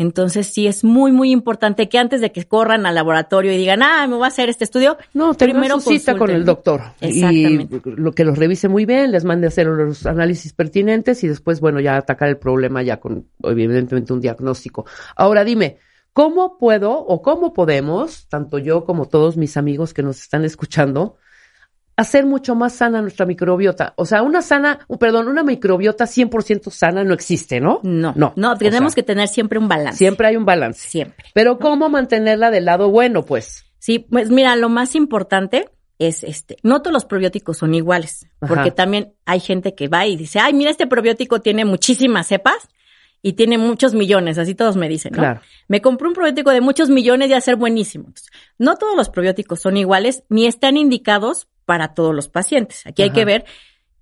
Entonces 0.00 0.46
sí 0.46 0.66
es 0.66 0.82
muy, 0.82 1.12
muy 1.12 1.30
importante 1.30 1.90
que 1.90 1.98
antes 1.98 2.22
de 2.22 2.32
que 2.32 2.46
corran 2.46 2.86
al 2.86 2.94
laboratorio 2.94 3.52
y 3.52 3.58
digan, 3.58 3.82
ah, 3.82 4.06
me 4.08 4.14
voy 4.14 4.24
a 4.24 4.28
hacer 4.28 4.48
este 4.48 4.64
estudio, 4.64 4.96
No, 5.12 5.34
primero 5.34 5.78
su 5.78 5.90
cita 5.90 6.16
con 6.16 6.30
el 6.30 6.46
doctor. 6.46 6.80
Exactamente. 7.02 7.82
Y 7.84 8.00
lo 8.00 8.12
que 8.12 8.24
los 8.24 8.38
revise 8.38 8.68
muy 8.68 8.86
bien, 8.86 9.12
les 9.12 9.26
mande 9.26 9.46
a 9.46 9.48
hacer 9.48 9.66
los 9.66 10.06
análisis 10.06 10.54
pertinentes 10.54 11.22
y 11.22 11.28
después, 11.28 11.60
bueno, 11.60 11.80
ya 11.80 11.98
atacar 11.98 12.30
el 12.30 12.38
problema 12.38 12.82
ya 12.82 12.98
con, 12.98 13.26
evidentemente, 13.42 14.14
un 14.14 14.22
diagnóstico. 14.22 14.86
Ahora 15.16 15.44
dime, 15.44 15.76
¿cómo 16.14 16.56
puedo 16.56 16.92
o 16.98 17.20
cómo 17.20 17.52
podemos, 17.52 18.26
tanto 18.28 18.56
yo 18.56 18.86
como 18.86 19.04
todos 19.04 19.36
mis 19.36 19.58
amigos 19.58 19.92
que 19.92 20.02
nos 20.02 20.18
están 20.18 20.46
escuchando, 20.46 21.18
hacer 22.00 22.26
mucho 22.26 22.54
más 22.54 22.72
sana 22.74 23.00
nuestra 23.02 23.26
microbiota? 23.26 23.94
O 23.96 24.04
sea, 24.06 24.22
una 24.22 24.42
sana, 24.42 24.80
perdón, 24.98 25.28
una 25.28 25.42
microbiota 25.42 26.04
100% 26.04 26.70
sana 26.70 27.04
no 27.04 27.14
existe, 27.14 27.60
¿no? 27.60 27.80
no, 27.82 28.12
No. 28.16 28.32
no, 28.36 28.52
O 28.52 28.56
tenemos 28.56 28.92
sea, 28.92 29.02
que 29.02 29.06
tener 29.06 29.28
siempre 29.28 29.58
un 29.58 29.68
balance. 29.68 29.98
Siempre 29.98 30.26
hay 30.28 30.36
un 30.36 30.44
balance. 30.44 30.88
Siempre. 30.88 31.24
Pero 31.34 31.58
¿cómo 31.58 31.88
mantenerla 31.88 32.50
del 32.50 32.64
lado 32.64 32.90
bueno, 32.90 33.24
pues? 33.24 33.64
Sí, 33.78 33.98
pues 34.00 34.30
mira, 34.30 34.56
lo 34.56 34.68
más 34.68 34.94
importante 34.94 35.68
es 35.98 36.24
este, 36.24 36.56
no 36.62 36.80
todos 36.80 36.92
los 36.94 37.04
probióticos 37.04 37.58
son 37.58 37.74
iguales, 37.74 38.26
Ajá. 38.40 38.54
porque 38.54 38.70
también 38.70 39.12
hay 39.26 39.40
gente 39.40 39.74
que 39.74 39.88
va 39.88 40.06
y 40.06 40.16
dice, 40.16 40.38
ay, 40.40 40.54
mira, 40.54 40.70
este 40.70 40.86
probiótico 40.86 41.40
tiene 41.40 41.64
muchísimas 41.66 42.26
cepas 42.26 42.68
y 43.22 43.34
tiene 43.34 43.58
muchos 43.58 43.92
millones, 43.92 44.38
así 44.38 44.54
todos 44.54 44.76
me 44.76 44.88
dicen, 44.88 45.12
¿no? 45.12 45.18
Claro. 45.18 45.40
Me 45.68 45.82
compré 45.82 46.08
un 46.08 46.14
probiótico 46.14 46.50
de 46.52 46.62
muchos 46.62 46.88
millones 46.88 47.28
y 47.28 47.34
a 47.34 47.40
ser 47.42 47.56
buenísimo. 47.56 48.04
Entonces, 48.06 48.30
no 48.56 48.76
todos 48.76 48.96
los 48.96 49.10
probióticos 49.10 49.60
son 49.60 49.76
iguales 49.76 50.24
ni 50.30 50.46
están 50.46 50.78
indicados 50.78 51.46
para 51.70 51.94
todos 51.94 52.12
los 52.12 52.26
pacientes. 52.26 52.84
Aquí 52.84 53.02
hay 53.02 53.10
que 53.10 53.24
ver 53.24 53.44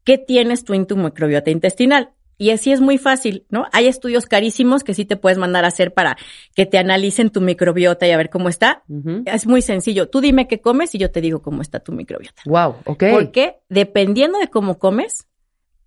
qué 0.05 0.17
tienes 0.17 0.65
tú 0.65 0.73
en 0.73 0.87
tu 0.87 0.97
microbiota 0.97 1.51
intestinal. 1.51 2.13
Y 2.39 2.49
así 2.49 2.73
es 2.73 2.81
muy 2.81 2.97
fácil, 2.97 3.45
¿no? 3.51 3.67
Hay 3.73 3.89
estudios 3.89 4.25
carísimos 4.25 4.85
que 4.85 4.95
sí 4.95 5.05
te 5.05 5.19
puedes 5.19 5.37
mandar 5.37 5.67
a 5.67 5.69
hacer 5.69 5.93
para 5.93 6.17
que 6.55 6.65
te 6.65 6.79
analicen 6.79 7.29
tu 7.29 7.43
microbiota 7.43 8.07
y 8.07 8.13
a 8.13 8.17
ver 8.17 8.31
cómo 8.31 8.49
está. 8.49 8.85
Es 9.27 9.47
muy 9.47 9.61
sencillo. 9.61 10.09
Tú 10.09 10.23
dime 10.23 10.49
qué 10.49 10.63
comes 10.63 10.95
y 10.95 10.99
yo 10.99 11.11
te 11.11 11.21
digo 11.21 11.43
cómo 11.43 11.61
está 11.61 11.81
tu 11.81 11.93
microbiota. 11.93 12.41
Wow, 12.47 12.77
ok. 12.87 13.05
Porque 13.13 13.57
dependiendo 13.69 14.39
de 14.39 14.49
cómo 14.49 14.79
comes, 14.79 15.27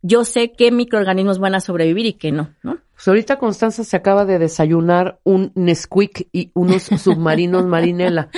yo 0.04 0.24
sé 0.24 0.52
qué 0.52 0.72
microorganismos 0.72 1.40
van 1.40 1.56
a 1.56 1.60
sobrevivir 1.60 2.06
y 2.06 2.14
qué 2.14 2.32
no, 2.32 2.54
¿no? 2.62 2.78
Pues 2.94 3.08
ahorita 3.08 3.40
Constanza 3.40 3.84
se 3.84 3.98
acaba 3.98 4.26
de 4.26 4.38
desayunar 4.38 5.20
un 5.24 5.52
Nesquik 5.56 6.30
y 6.32 6.52
unos 6.54 6.84
submarinos 7.02 7.66
marinela. 7.66 8.30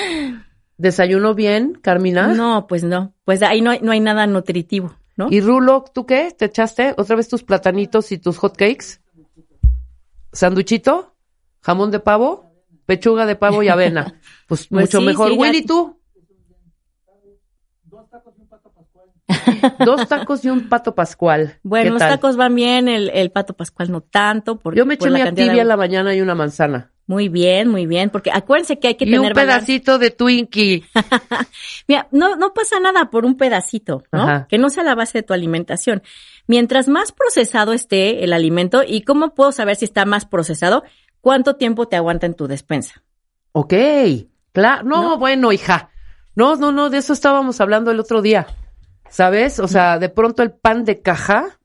¿Desayunó 0.77 1.35
bien, 1.35 1.73
Carmina? 1.81 2.27
No, 2.33 2.65
pues 2.67 2.83
no. 2.83 3.13
Pues 3.25 3.41
ahí 3.43 3.61
no 3.61 3.71
hay, 3.71 3.79
no 3.81 3.91
hay 3.91 3.99
nada 3.99 4.25
nutritivo, 4.27 4.95
¿no? 5.15 5.27
¿Y 5.29 5.39
Rulo, 5.41 5.85
tú 5.93 6.05
qué? 6.05 6.33
¿Te 6.37 6.45
echaste 6.45 6.93
otra 6.97 7.15
vez 7.15 7.27
tus 7.27 7.43
platanitos 7.43 8.11
y 8.11 8.17
tus 8.17 8.37
hot 8.39 8.57
cakes? 8.57 8.99
¿Sanduchito? 10.31 11.15
¿Jamón 11.61 11.91
de 11.91 11.99
pavo? 11.99 12.51
¿Pechuga 12.85 13.25
de 13.25 13.35
pavo 13.35 13.63
y 13.63 13.69
avena? 13.69 14.19
Pues, 14.47 14.67
Pues 14.67 14.81
mucho 14.85 14.99
sí, 14.99 15.05
mejor. 15.05 15.31
sí, 15.31 15.37
Willy, 15.37 15.65
¿tú? 15.65 15.97
Dos 19.85 20.07
tacos 20.07 20.43
y 20.45 20.49
un 20.49 20.67
pato 20.69 20.93
pascual. 20.95 21.59
Bueno, 21.63 21.85
¿Qué 21.85 21.89
los 21.91 21.99
tal? 21.99 22.09
tacos 22.11 22.35
van 22.35 22.55
bien, 22.55 22.87
el, 22.87 23.09
el 23.09 23.31
pato 23.31 23.53
pascual 23.53 23.91
no 23.91 24.01
tanto. 24.01 24.59
Por, 24.59 24.75
Yo 24.75 24.85
me 24.85 24.95
eché 24.95 25.09
mi 25.09 25.21
de 25.21 25.31
tibia 25.31 25.61
en 25.61 25.67
la 25.67 25.77
mañana 25.77 26.13
y 26.13 26.21
una 26.21 26.35
manzana. 26.35 26.91
Muy 27.05 27.27
bien, 27.27 27.67
muy 27.67 27.85
bien, 27.85 28.09
porque 28.09 28.31
acuérdense 28.31 28.79
que 28.79 28.87
hay 28.87 28.95
que 28.95 29.03
Y 29.05 29.11
tener 29.11 29.19
un 29.19 29.33
pedacito 29.33 29.99
de 29.99 30.09
Twinkie. 30.09 30.85
Mira, 31.87 32.07
no, 32.11 32.37
no 32.37 32.53
pasa 32.53 32.79
nada 32.79 33.09
por 33.09 33.25
un 33.25 33.35
pedacito, 33.35 34.03
¿no? 34.11 34.23
Ajá. 34.23 34.47
Que 34.47 34.57
no 34.57 34.69
sea 34.69 34.83
la 34.83 34.95
base 34.95 35.17
de 35.17 35.23
tu 35.23 35.33
alimentación. 35.33 36.01
Mientras 36.47 36.87
más 36.87 37.11
procesado 37.11 37.73
esté 37.73 38.23
el 38.23 38.31
alimento, 38.31 38.83
¿y 38.87 39.01
cómo 39.01 39.33
puedo 39.33 39.51
saber 39.51 39.75
si 39.75 39.85
está 39.85 40.05
más 40.05 40.25
procesado? 40.25 40.83
¿Cuánto 41.19 41.55
tiempo 41.55 41.87
te 41.87 41.97
aguanta 41.97 42.25
en 42.25 42.35
tu 42.35 42.47
despensa? 42.47 43.03
Ok, 43.51 43.73
claro. 44.53 44.83
No, 44.83 45.01
¿No? 45.01 45.17
bueno, 45.17 45.51
hija. 45.51 45.89
No, 46.35 46.55
no, 46.55 46.71
no, 46.71 46.89
de 46.89 46.97
eso 46.99 47.13
estábamos 47.13 47.59
hablando 47.61 47.91
el 47.91 47.99
otro 47.99 48.21
día. 48.21 48.47
¿Sabes? 49.09 49.59
O 49.59 49.67
sea, 49.67 49.99
de 49.99 50.09
pronto 50.09 50.41
el 50.41 50.51
pan 50.51 50.85
de 50.85 51.01
caja 51.01 51.59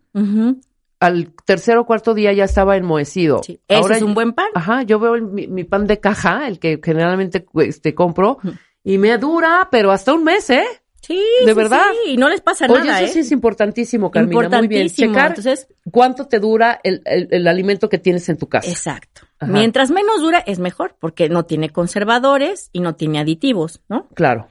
al 1.00 1.32
tercer 1.44 1.76
o 1.78 1.86
cuarto 1.86 2.14
día 2.14 2.32
ya 2.32 2.44
estaba 2.44 2.76
enmohecido. 2.76 3.42
sí. 3.44 3.60
Ese 3.68 3.80
Ahora 3.80 3.96
es 3.96 4.02
un 4.02 4.14
buen 4.14 4.32
pan. 4.32 4.48
Ajá, 4.54 4.82
yo 4.82 4.98
veo 4.98 5.14
el- 5.14 5.22
mi, 5.22 5.46
mi 5.46 5.64
pan 5.64 5.86
de 5.86 6.00
caja, 6.00 6.48
el 6.48 6.58
que 6.58 6.80
generalmente 6.82 7.46
este, 7.60 7.94
compro, 7.94 8.38
y 8.84 8.98
me 8.98 9.16
dura, 9.18 9.68
pero 9.70 9.92
hasta 9.92 10.12
un 10.14 10.24
mes, 10.24 10.50
¿eh? 10.50 10.64
Sí, 11.00 11.22
¿De 11.46 11.52
sí, 11.52 11.54
verdad? 11.54 11.84
sí, 12.04 12.10
y 12.12 12.16
no 12.18 12.28
les 12.28 12.40
pasa 12.42 12.66
Oye, 12.68 12.80
nada, 12.84 13.00
eso 13.00 13.10
¿eh? 13.10 13.12
sí 13.14 13.18
es 13.20 13.32
importantísimo, 13.32 14.10
Carmina. 14.10 14.34
Muy 14.34 14.42
bien. 14.68 14.82
Importantísimo. 14.82 15.12
Checar 15.14 15.28
Entonces, 15.30 15.68
cuánto 15.90 16.26
te 16.26 16.38
dura 16.38 16.80
el, 16.82 17.00
el- 17.06 17.28
el 17.30 17.46
alimento 17.48 17.88
que 17.88 17.98
tienes 17.98 18.28
en 18.28 18.36
tu 18.36 18.48
casa. 18.48 18.68
exacto. 18.68 19.22
Ajá. 19.38 19.50
Mientras 19.52 19.90
menos 19.90 20.20
dura, 20.20 20.40
es 20.40 20.58
mejor, 20.58 20.96
porque 20.98 21.28
no 21.30 21.44
tiene 21.44 21.70
conservadores 21.70 22.68
y 22.72 22.80
no 22.80 22.94
tiene 22.96 23.20
aditivos, 23.20 23.80
¿no? 23.88 24.06
Claro. 24.14 24.48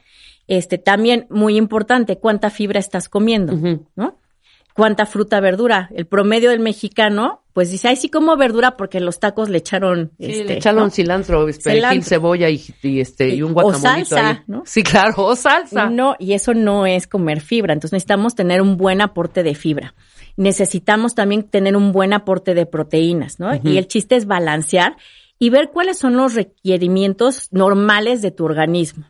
Este, 0.48 0.78
también 0.78 1.26
muy 1.30 1.56
importante, 1.56 2.16
cuánta 2.18 2.48
fibra 2.50 2.80
estás 2.80 3.08
comiendo. 3.08 3.52
¿no? 3.94 4.16
Cuánta 4.78 5.06
fruta, 5.06 5.40
verdura. 5.40 5.90
El 5.92 6.06
promedio 6.06 6.50
del 6.50 6.60
mexicano, 6.60 7.42
pues 7.52 7.72
dice, 7.72 7.88
ay, 7.88 7.96
sí 7.96 8.08
como 8.08 8.36
verdura 8.36 8.76
porque 8.76 9.00
los 9.00 9.18
tacos 9.18 9.48
le 9.48 9.58
echaron, 9.58 10.12
Sí, 10.20 10.26
este, 10.26 10.44
le 10.44 10.54
echaron 10.54 10.84
¿no? 10.84 10.90
cilantro, 10.90 11.40
perejil, 11.46 11.60
Cilantro. 11.62 12.02
cebolla 12.08 12.48
y, 12.48 12.64
y 12.82 13.00
este 13.00 13.28
y 13.34 13.42
un 13.42 13.50
O 13.50 13.54
guacamolito 13.54 13.86
salsa, 14.10 14.28
ahí. 14.28 14.38
¿no? 14.46 14.62
Sí, 14.64 14.84
claro, 14.84 15.14
o 15.16 15.34
salsa. 15.34 15.90
No, 15.90 16.14
y 16.20 16.34
eso 16.34 16.54
no 16.54 16.86
es 16.86 17.08
comer 17.08 17.40
fibra. 17.40 17.72
Entonces 17.72 17.92
necesitamos 17.92 18.36
tener 18.36 18.62
un 18.62 18.76
buen 18.76 19.00
aporte 19.00 19.42
de 19.42 19.56
fibra. 19.56 19.94
Necesitamos 20.36 21.16
también 21.16 21.42
tener 21.42 21.76
un 21.76 21.90
buen 21.90 22.12
aporte 22.12 22.54
de 22.54 22.64
proteínas, 22.64 23.40
¿no? 23.40 23.52
Y 23.64 23.78
el 23.78 23.88
chiste 23.88 24.14
es 24.14 24.26
balancear 24.26 24.96
y 25.40 25.50
ver 25.50 25.70
cuáles 25.72 25.98
son 25.98 26.16
los 26.16 26.34
requerimientos 26.34 27.48
normales 27.50 28.22
de 28.22 28.30
tu 28.30 28.44
organismo, 28.44 29.06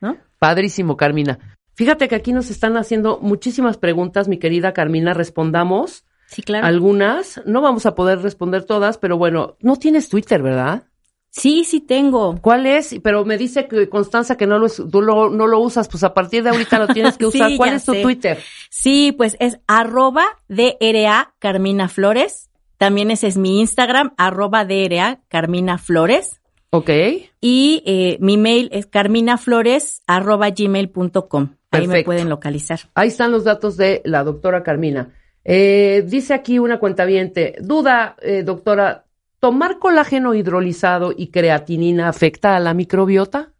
¿no? 0.00 0.16
Padrísimo, 0.38 0.96
Carmina. 0.96 1.38
Fíjate 1.74 2.08
que 2.08 2.14
aquí 2.14 2.32
nos 2.32 2.50
están 2.50 2.76
haciendo 2.76 3.18
muchísimas 3.20 3.76
preguntas, 3.78 4.28
mi 4.28 4.38
querida 4.38 4.72
Carmina, 4.72 5.14
respondamos 5.14 6.04
Sí, 6.26 6.42
claro. 6.42 6.66
algunas. 6.66 7.40
No 7.46 7.60
vamos 7.60 7.86
a 7.86 7.94
poder 7.94 8.20
responder 8.20 8.64
todas, 8.64 8.98
pero 8.98 9.16
bueno, 9.18 9.56
no 9.60 9.76
tienes 9.76 10.08
Twitter, 10.08 10.42
¿verdad? 10.42 10.84
Sí, 11.30 11.64
sí 11.64 11.80
tengo. 11.80 12.36
¿Cuál 12.42 12.66
es? 12.66 12.94
Pero 13.02 13.24
me 13.24 13.38
dice 13.38 13.66
que 13.66 13.88
Constanza 13.88 14.36
que 14.36 14.46
no 14.46 14.58
lo, 14.58 14.68
tú 14.68 15.00
lo- 15.00 15.30
no 15.30 15.46
lo 15.46 15.60
usas, 15.60 15.88
pues 15.88 16.04
a 16.04 16.12
partir 16.12 16.42
de 16.42 16.50
ahorita 16.50 16.78
lo 16.78 16.88
tienes 16.88 17.16
que 17.16 17.24
Sí, 17.30 17.38
usar. 17.38 17.56
¿Cuál 17.56 17.72
es 17.74 17.84
tu 17.86 17.92
sé. 17.92 18.02
Twitter? 18.02 18.38
Sí, 18.68 19.12
pues 19.16 19.36
es 19.40 19.58
arroba 19.66 20.24
DRA 20.48 21.34
Carmina 21.38 21.88
Flores. 21.88 22.50
También 22.76 23.10
ese 23.10 23.28
es 23.28 23.38
mi 23.38 23.60
Instagram, 23.60 24.12
arroba 24.18 24.66
DRA 24.66 25.20
Carmina 25.28 25.78
Flores. 25.78 26.40
Ok. 26.68 26.90
Y 27.40 27.82
eh, 27.86 28.18
mi 28.20 28.36
mail 28.36 28.68
es 28.72 28.86
carminaflores 28.86 30.02
arroba 30.06 30.50
gmail.com. 30.50 31.54
Ahí 31.72 31.88
me 31.88 32.04
pueden 32.04 32.28
localizar. 32.28 32.80
Ahí 32.94 33.08
están 33.08 33.32
los 33.32 33.44
datos 33.44 33.76
de 33.76 34.02
la 34.04 34.22
doctora 34.24 34.62
Carmina. 34.62 35.12
Eh, 35.44 36.04
dice 36.06 36.34
aquí 36.34 36.58
una 36.58 36.78
cuentaviente, 36.78 37.56
duda, 37.60 38.16
eh, 38.22 38.42
doctora, 38.44 39.06
¿tomar 39.40 39.78
colágeno 39.78 40.34
hidrolizado 40.34 41.12
y 41.16 41.28
creatinina 41.28 42.08
afecta 42.08 42.54
a 42.54 42.60
la 42.60 42.74
microbiota? 42.74 43.52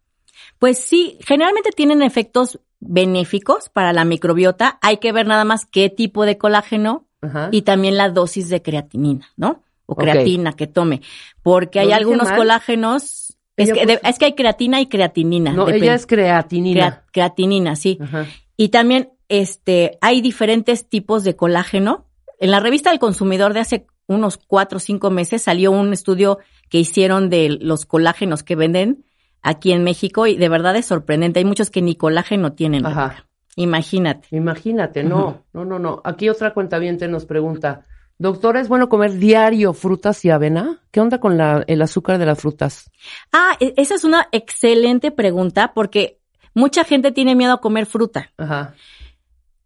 Pues 0.59 0.77
sí, 0.77 1.17
generalmente 1.21 1.71
tienen 1.75 2.01
efectos 2.01 2.59
benéficos 2.79 3.69
para 3.69 3.91
la 3.91 4.05
microbiota. 4.05 4.77
Hay 4.81 4.97
que 4.97 5.11
ver 5.11 5.27
nada 5.27 5.43
más 5.43 5.65
qué 5.65 5.89
tipo 5.89 6.25
de 6.25 6.37
colágeno 6.37 7.07
Ajá. 7.21 7.49
y 7.51 7.63
también 7.63 7.97
la 7.97 8.09
dosis 8.09 8.49
de 8.49 8.61
creatinina, 8.61 9.27
¿no? 9.35 9.63
O 9.85 9.95
creatina 9.95 10.53
que 10.53 10.67
tome. 10.67 11.01
Porque 11.41 11.79
¿Lo 11.79 11.87
hay 11.87 11.91
algunos 11.93 12.29
mal? 12.29 12.37
colágenos. 12.37 13.22
Es 13.57 13.71
que, 13.71 13.81
puso- 13.85 13.99
es 14.03 14.19
que 14.19 14.25
hay 14.25 14.33
creatina 14.35 14.81
y 14.81 14.87
creatinina. 14.87 15.51
no, 15.53 15.65
depende. 15.65 15.85
ella 15.87 15.95
es 15.95 16.05
creatinina. 16.07 16.79
Crea- 16.79 17.03
creatinina, 17.11 17.75
sí. 17.75 17.97
Ajá. 18.01 18.25
Y 18.57 18.69
también 18.69 19.11
este, 19.29 19.97
hay 20.01 20.21
diferentes 20.21 20.87
tipos 20.89 21.23
de 21.23 21.35
colágeno. 21.35 22.07
En 22.39 22.51
la 22.51 22.59
revista 22.59 22.89
del 22.89 22.99
consumidor 22.99 23.53
de 23.53 23.59
hace 23.61 23.87
unos 24.07 24.37
cuatro 24.37 24.77
o 24.77 24.79
cinco 24.79 25.09
meses 25.11 25.41
salió 25.43 25.71
un 25.71 25.93
estudio 25.93 26.39
que 26.69 26.77
hicieron 26.79 27.29
de 27.29 27.49
los 27.61 27.85
colágenos 27.85 28.43
que 28.43 28.55
venden 28.55 29.05
aquí 29.41 29.71
en 29.71 29.83
México 29.83 30.27
y 30.27 30.35
de 30.35 30.49
verdad 30.49 30.75
es 30.75 30.85
sorprendente. 30.85 31.39
Hay 31.39 31.45
muchos 31.45 31.69
que 31.69 31.81
ni 31.81 31.95
colágeno 31.95 32.53
tienen. 32.53 32.85
Ajá. 32.85 33.25
Imagínate. 33.55 34.27
Imagínate, 34.31 35.03
no, 35.03 35.43
no, 35.53 35.63
no, 35.63 35.77
no. 35.79 36.01
Aquí 36.03 36.27
otra 36.27 36.53
cuentaviente 36.53 37.07
nos 37.07 37.25
pregunta, 37.25 37.85
doctora, 38.17 38.61
¿es 38.61 38.67
bueno 38.67 38.89
comer 38.89 39.13
diario 39.13 39.73
frutas 39.73 40.23
y 40.25 40.29
avena? 40.29 40.81
¿Qué 40.91 40.99
onda 41.01 41.19
con 41.19 41.37
la, 41.37 41.63
el 41.67 41.81
azúcar 41.81 42.17
de 42.17 42.25
las 42.25 42.39
frutas? 42.39 42.89
Ah, 43.31 43.57
e- 43.59 43.73
esa 43.77 43.95
es 43.95 44.03
una 44.03 44.27
excelente 44.31 45.11
pregunta 45.11 45.73
porque 45.73 46.19
mucha 46.53 46.83
gente 46.83 47.11
tiene 47.11 47.35
miedo 47.35 47.53
a 47.53 47.61
comer 47.61 47.85
fruta. 47.85 48.31
Ajá. 48.37 48.75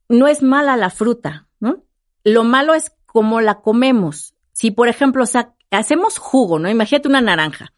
no 0.09 0.27
es 0.27 0.41
mala 0.41 0.77
la 0.77 0.89
fruta, 0.89 1.47
¿no? 1.59 1.83
Lo 2.23 2.43
malo 2.43 2.73
es 2.73 2.91
cómo 3.05 3.41
la 3.41 3.61
comemos. 3.61 4.33
Si, 4.53 4.71
por 4.71 4.87
ejemplo, 4.87 5.23
hacemos 5.71 6.17
jugo, 6.17 6.59
¿no? 6.59 6.69
Imagínate 6.69 7.07
una 7.07 7.21
naranja. 7.21 7.73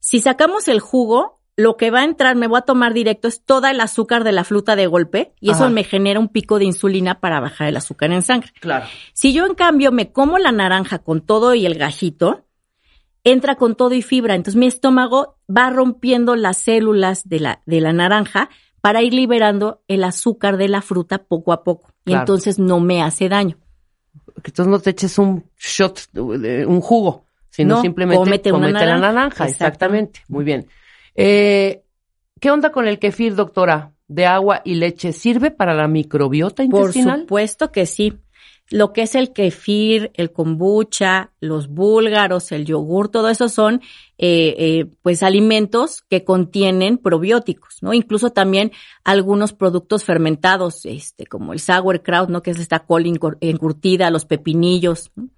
Si 0.00 0.20
sacamos 0.20 0.68
el 0.68 0.80
jugo, 0.80 1.35
lo 1.56 1.76
que 1.78 1.90
va 1.90 2.00
a 2.00 2.04
entrar, 2.04 2.36
me 2.36 2.46
voy 2.48 2.58
a 2.58 2.62
tomar 2.62 2.92
directo, 2.92 3.28
es 3.28 3.42
toda 3.42 3.70
el 3.70 3.80
azúcar 3.80 4.24
de 4.24 4.32
la 4.32 4.44
fruta 4.44 4.76
de 4.76 4.86
golpe 4.86 5.32
y 5.40 5.50
eso 5.50 5.70
me 5.70 5.84
genera 5.84 6.20
un 6.20 6.28
pico 6.28 6.58
de 6.58 6.66
insulina 6.66 7.18
para 7.20 7.40
bajar 7.40 7.68
el 7.68 7.76
azúcar 7.78 8.12
en 8.12 8.22
sangre. 8.22 8.52
Claro. 8.60 8.84
Si 9.14 9.32
yo, 9.32 9.46
en 9.46 9.54
cambio, 9.54 9.90
me 9.90 10.12
como 10.12 10.36
la 10.38 10.52
naranja 10.52 10.98
con 10.98 11.22
todo 11.22 11.54
y 11.54 11.64
el 11.64 11.76
gajito, 11.78 12.44
entra 13.24 13.56
con 13.56 13.74
todo 13.74 13.94
y 13.94 14.02
fibra. 14.02 14.34
Entonces 14.34 14.56
mi 14.58 14.66
estómago 14.66 15.38
va 15.48 15.70
rompiendo 15.70 16.36
las 16.36 16.58
células 16.58 17.26
de 17.28 17.40
la, 17.40 17.62
de 17.64 17.80
la 17.80 17.92
naranja 17.94 18.50
para 18.82 19.02
ir 19.02 19.14
liberando 19.14 19.82
el 19.88 20.04
azúcar 20.04 20.58
de 20.58 20.68
la 20.68 20.82
fruta 20.82 21.24
poco 21.24 21.52
a 21.52 21.64
poco. 21.64 21.88
Y 22.04 22.10
Claro. 22.10 22.20
entonces 22.20 22.58
no 22.58 22.78
me 22.80 23.02
hace 23.02 23.28
daño. 23.28 23.56
Entonces 24.36 24.66
no 24.68 24.78
te 24.78 24.90
eches 24.90 25.18
un 25.18 25.44
shot, 25.58 26.02
un 26.14 26.80
jugo, 26.80 27.24
sino 27.48 27.76
No, 27.76 27.82
simplemente 27.82 28.18
cómete 28.22 28.52
una 28.52 28.66
cómete 28.68 28.86
la 28.86 28.92
naranja. 28.98 29.12
naranja. 29.12 29.44
Exactamente. 29.46 29.64
Exactamente. 29.64 30.20
Muy 30.28 30.44
bien. 30.44 30.68
Eh, 31.16 31.82
¿Qué 32.40 32.50
onda 32.50 32.70
con 32.70 32.86
el 32.86 32.98
kefir, 32.98 33.34
doctora? 33.34 33.92
De 34.08 34.26
agua 34.26 34.62
y 34.64 34.74
leche, 34.76 35.12
¿sirve 35.12 35.50
para 35.50 35.74
la 35.74 35.88
microbiota 35.88 36.64
Por 36.68 36.80
intestinal? 36.82 37.22
supuesto 37.22 37.72
que 37.72 37.86
sí. 37.86 38.14
Lo 38.68 38.92
que 38.92 39.02
es 39.02 39.14
el 39.14 39.32
kefir, 39.32 40.10
el 40.14 40.32
kombucha, 40.32 41.30
los 41.40 41.68
búlgaros, 41.68 42.50
el 42.50 42.64
yogur, 42.66 43.08
todo 43.08 43.28
eso 43.28 43.48
son 43.48 43.80
eh, 44.18 44.54
eh, 44.58 44.86
pues 45.02 45.22
alimentos 45.22 46.02
que 46.08 46.24
contienen 46.24 46.98
probióticos, 46.98 47.80
¿no? 47.80 47.94
Incluso 47.94 48.30
también 48.30 48.72
algunos 49.04 49.52
productos 49.52 50.02
fermentados, 50.04 50.84
este, 50.84 51.26
como 51.26 51.52
el 51.52 51.60
sauerkraut, 51.60 52.28
¿no? 52.28 52.42
Que 52.42 52.50
es 52.50 52.58
esta 52.58 52.80
col 52.80 53.04
encur- 53.04 53.38
encurtida, 53.40 54.10
los 54.10 54.24
pepinillos, 54.24 55.12
¿no? 55.14 55.28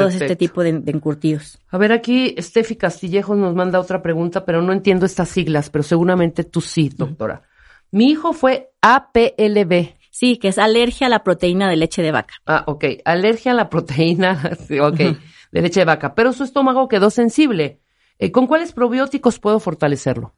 Todo 0.00 0.08
este 0.08 0.36
tipo 0.36 0.62
de, 0.62 0.72
de 0.80 0.92
encurtidos. 0.92 1.58
A 1.68 1.78
ver, 1.78 1.92
aquí 1.92 2.34
Steffi 2.38 2.76
Castillejos 2.76 3.36
nos 3.36 3.54
manda 3.54 3.80
otra 3.80 4.02
pregunta, 4.02 4.44
pero 4.44 4.62
no 4.62 4.72
entiendo 4.72 5.06
estas 5.06 5.28
siglas, 5.28 5.70
pero 5.70 5.82
seguramente 5.82 6.44
tú 6.44 6.60
sí, 6.60 6.90
doctora. 6.94 7.42
Mi 7.90 8.10
hijo 8.10 8.32
fue 8.32 8.72
APLB. 8.80 9.94
Sí, 10.10 10.38
que 10.38 10.48
es 10.48 10.58
alergia 10.58 11.08
a 11.08 11.10
la 11.10 11.22
proteína 11.22 11.68
de 11.68 11.76
leche 11.76 12.02
de 12.02 12.10
vaca. 12.10 12.34
Ah, 12.46 12.64
ok. 12.66 12.84
Alergia 13.04 13.52
a 13.52 13.54
la 13.54 13.68
proteína, 13.68 14.56
sí, 14.66 14.80
ok, 14.80 14.96
de 14.96 15.60
leche 15.62 15.80
de 15.80 15.84
vaca. 15.84 16.14
Pero 16.14 16.32
su 16.32 16.42
estómago 16.42 16.88
quedó 16.88 17.10
sensible. 17.10 17.80
Eh, 18.18 18.32
¿Con 18.32 18.46
cuáles 18.46 18.72
probióticos 18.72 19.38
puedo 19.38 19.60
fortalecerlo? 19.60 20.34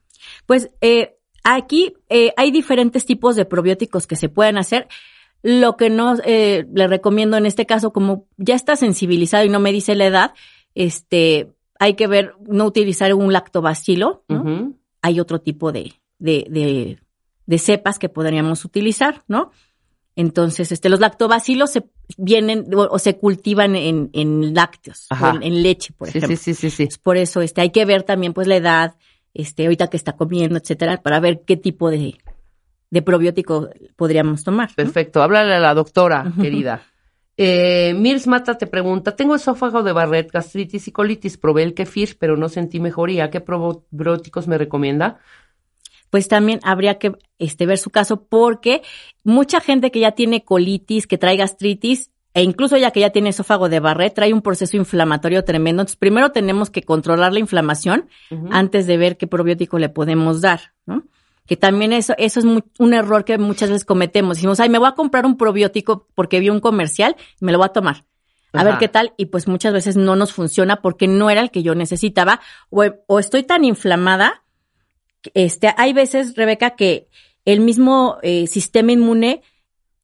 Pues 0.47 0.71
eh, 0.81 1.19
aquí 1.45 1.95
eh, 2.09 2.33
hay 2.37 2.51
diferentes 2.51 3.07
tipos 3.07 3.37
de 3.37 3.45
probióticos 3.45 4.09
que 4.09 4.17
se 4.17 4.29
pueden 4.29 4.59
hacer. 4.59 4.89
Lo 5.43 5.77
que 5.77 5.89
no 5.91 6.17
eh, 6.25 6.67
le 6.75 6.87
recomiendo 6.89 7.37
en 7.37 7.47
este 7.47 7.65
caso, 7.67 7.93
como 7.93 8.27
ya 8.37 8.55
está 8.55 8.75
sensibilizado 8.77 9.45
y 9.45 9.49
no 9.49 9.61
me 9.61 9.73
dice 9.73 9.95
la 9.95 10.07
edad, 10.07 10.35
este, 10.75 11.53
hay 11.79 11.95
que 11.95 12.07
ver, 12.09 12.35
no 12.47 12.65
utilizar 12.67 13.15
un 13.15 13.33
lactobacilo, 13.33 14.25
¿no? 14.29 14.75
Hay 15.01 15.21
otro 15.21 15.41
tipo 15.41 15.71
de, 15.71 15.93
de, 16.19 16.47
de, 16.51 16.99
de 17.47 17.59
cepas 17.59 17.99
que 18.01 18.09
podríamos 18.09 18.65
utilizar, 18.65 19.23
¿no? 19.29 19.53
Entonces, 20.17 20.73
este, 20.73 20.89
los 20.89 20.99
lactobacilos 20.99 21.71
se 21.71 21.85
vienen 22.17 22.67
o, 22.75 22.89
o 22.91 22.99
se 22.99 23.17
cultivan 23.17 23.77
en, 23.77 24.11
en 24.13 24.53
lácteos, 24.55 25.07
en 25.41 25.63
leche, 25.63 25.93
por 25.97 26.11
Sí, 26.11 26.19
ejemplo. 26.19 26.37
sí, 26.37 26.55
sí, 26.55 26.71
sí, 26.71 26.89
sí. 26.89 26.99
Por 27.01 27.17
eso, 27.17 27.41
este, 27.41 27.61
hay 27.61 27.71
que 27.71 27.85
ver 27.85 28.03
también, 28.03 28.33
pues, 28.33 28.49
la 28.49 28.57
edad, 28.57 28.97
este, 29.35 29.65
ahorita 29.67 29.87
que 29.87 29.97
está 29.97 30.17
comiendo, 30.17 30.59
etcétera, 30.59 31.01
para 31.01 31.21
ver 31.21 31.43
qué 31.47 31.57
tipo 31.57 31.89
de, 31.91 32.19
de 32.91 33.03
probiótico 33.03 33.69
podríamos 33.97 34.45
tomar. 34.45 34.71
¿no? 34.71 34.77
Perfecto. 34.77 35.23
Háblale 35.23 35.55
a 35.55 35.61
la 35.61 35.75
doctora, 35.75 36.33
querida. 36.41 36.83
Eh, 37.41 37.95
Mirs 37.95 38.27
Mata 38.27 38.59
te 38.59 38.67
pregunta, 38.67 39.15
tengo 39.15 39.37
esófago 39.37 39.85
de 39.85 39.93
Barrett, 39.93 40.33
gastritis 40.33 40.89
y 40.89 40.93
colitis, 40.93 41.37
probé 41.37 41.63
el 41.63 41.73
kefir, 41.73 42.17
pero 42.19 42.37
no 42.37 42.49
sentí 42.49 42.81
mejoría. 42.81 43.31
¿Qué 43.31 43.41
probióticos 43.41 44.49
me 44.49 44.59
recomienda? 44.59 45.21
Pues 46.11 46.27
también 46.27 46.59
habría 46.65 46.99
que 46.99 47.13
este, 47.39 47.67
ver 47.67 47.79
su 47.79 47.91
caso 47.91 48.25
porque 48.25 48.83
mucha 49.23 49.61
gente 49.61 49.93
que 49.93 50.01
ya 50.01 50.13
tiene 50.13 50.45
colitis, 50.45 51.07
que 51.07 51.19
trae 51.19 51.37
gastritis, 51.37 52.11
e 52.35 52.43
incluso 52.43 52.77
ya 52.77 52.91
que 52.91 53.01
ya 53.01 53.11
tiene 53.11 53.29
esófago 53.29 53.69
de 53.69 53.79
Barrett, 53.79 54.15
trae 54.15 54.33
un 54.33 54.43
proceso 54.43 54.77
inflamatorio 54.77 55.45
tremendo. 55.45 55.83
Entonces, 55.83 55.97
primero 55.97 56.33
tenemos 56.33 56.71
que 56.71 56.83
controlar 56.83 57.33
la 57.33 57.39
inflamación 57.39 58.09
antes 58.51 58.87
de 58.87 58.97
ver 58.97 59.17
qué 59.17 59.27
probiótico 59.27 59.79
le 59.79 59.89
podemos 59.89 60.41
dar, 60.41 60.73
¿no? 60.87 61.05
Que 61.49 61.57
también 61.57 61.93
eso, 61.93 62.15
eso 62.19 62.39
es 62.39 62.45
mu- 62.47 62.61
un 62.79 62.95
error 62.95 63.25
que 63.25 63.37
muchas 63.39 63.71
veces 63.71 63.85
cometemos. 63.85 64.37
Decimos, 64.37 64.61
ay, 64.61 64.69
me 64.69 64.79
voy 64.79 64.87
a 64.89 64.93
comprar 64.93 65.27
un 65.27 65.37
probiótico 65.37 66.07
porque 66.15 66.39
vi 66.39 66.51
un 66.51 66.61
comercial 66.61 67.17
y 67.41 67.45
me 67.45 67.51
lo 67.51 67.59
voy 67.59 67.65
a 67.67 67.73
tomar. 67.73 68.05
A 68.53 68.63
ver 68.65 68.79
qué 68.79 68.89
tal. 68.89 69.13
Y 69.17 69.27
pues 69.27 69.49
muchas 69.49 69.73
veces 69.73 69.97
no 69.97 70.15
nos 70.15 70.33
funciona 70.33 70.81
porque 70.83 71.09
no 71.09 71.29
era 71.31 71.41
el 71.41 71.51
que 71.51 71.63
yo 71.63 71.75
necesitaba. 71.75 72.41
O, 72.71 72.85
o 73.07 73.19
estoy 73.19 73.43
tan 73.43 73.65
inflamada. 73.65 74.45
Este, 75.35 75.75
hay 75.77 75.93
veces, 75.93 76.35
Rebeca, 76.37 76.77
que 76.77 77.09
el 77.45 77.61
mismo 77.61 78.19
eh, 78.23 78.47
sistema 78.47 78.93
inmune 78.93 79.43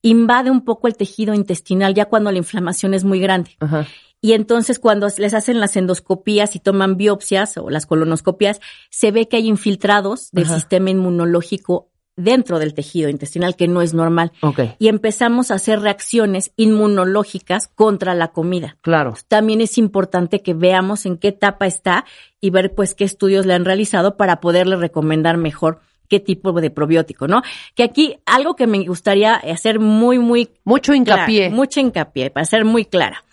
invade 0.04 0.50
un 0.50 0.64
poco 0.64 0.86
el 0.86 0.96
tejido 0.96 1.34
intestinal 1.34 1.94
ya 1.94 2.04
cuando 2.04 2.30
la 2.30 2.38
inflamación 2.38 2.94
es 2.94 3.04
muy 3.04 3.18
grande. 3.18 3.56
Ajá. 3.58 3.86
Y 4.20 4.32
entonces 4.32 4.78
cuando 4.78 5.08
les 5.18 5.34
hacen 5.34 5.60
las 5.60 5.76
endoscopías 5.76 6.54
y 6.56 6.60
toman 6.60 6.96
biopsias 6.96 7.58
o 7.58 7.68
las 7.68 7.86
colonoscopias, 7.86 8.60
se 8.90 9.10
ve 9.10 9.28
que 9.28 9.36
hay 9.36 9.48
infiltrados 9.48 10.30
del 10.30 10.44
Ajá. 10.44 10.54
sistema 10.54 10.90
inmunológico 10.90 11.90
dentro 12.16 12.58
del 12.58 12.74
tejido 12.74 13.08
intestinal, 13.08 13.56
que 13.56 13.66
no 13.66 13.82
es 13.82 13.92
normal. 13.92 14.32
Y 14.78 14.88
empezamos 14.88 15.50
a 15.50 15.54
hacer 15.54 15.80
reacciones 15.80 16.52
inmunológicas 16.56 17.68
contra 17.68 18.14
la 18.14 18.28
comida. 18.28 18.76
claro. 18.82 19.14
También 19.28 19.60
es 19.60 19.78
importante 19.78 20.40
que 20.40 20.54
veamos 20.54 21.06
en 21.06 21.16
qué 21.18 21.28
etapa 21.28 21.66
está 21.66 22.04
y 22.40 22.50
ver 22.50 22.74
pues 22.74 22.94
qué 22.94 23.04
estudios 23.04 23.46
le 23.46 23.54
han 23.54 23.64
realizado 23.64 24.16
para 24.16 24.40
poderle 24.40 24.76
recomendar 24.76 25.38
mejor 25.38 25.80
qué 26.08 26.20
tipo 26.20 26.52
de 26.52 26.70
probiótico, 26.70 27.28
¿no? 27.28 27.42
Que 27.74 27.84
aquí 27.84 28.16
algo 28.26 28.56
que 28.56 28.66
me 28.66 28.84
gustaría 28.86 29.34
hacer 29.34 29.80
muy, 29.80 30.18
muy 30.18 30.50
Mucho 30.64 30.94
hincapié. 30.94 31.46
Clara, 31.46 31.54
mucho 31.54 31.80
hincapié, 31.80 32.30
para 32.30 32.46
ser 32.46 32.64
muy 32.64 32.84
clara. 32.84 33.24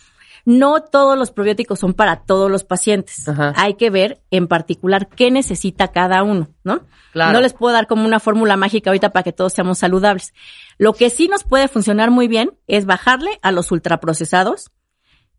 No 0.43 0.81
todos 0.81 1.17
los 1.17 1.31
probióticos 1.31 1.79
son 1.79 1.93
para 1.93 2.21
todos 2.23 2.49
los 2.49 2.63
pacientes. 2.63 3.27
Ajá. 3.27 3.53
Hay 3.55 3.75
que 3.75 3.89
ver 3.89 4.21
en 4.31 4.47
particular 4.47 5.07
qué 5.07 5.29
necesita 5.29 5.89
cada 5.89 6.23
uno, 6.23 6.49
¿no? 6.63 6.81
Claro. 7.13 7.33
No 7.33 7.41
les 7.41 7.53
puedo 7.53 7.73
dar 7.73 7.87
como 7.87 8.05
una 8.05 8.19
fórmula 8.19 8.57
mágica 8.57 8.89
ahorita 8.89 9.11
para 9.11 9.23
que 9.23 9.33
todos 9.33 9.53
seamos 9.53 9.77
saludables. 9.77 10.33
Lo 10.77 10.93
que 10.93 11.09
sí 11.09 11.27
nos 11.27 11.43
puede 11.43 11.67
funcionar 11.67 12.09
muy 12.09 12.27
bien 12.27 12.51
es 12.67 12.85
bajarle 12.85 13.37
a 13.41 13.51
los 13.51 13.71
ultraprocesados 13.71 14.71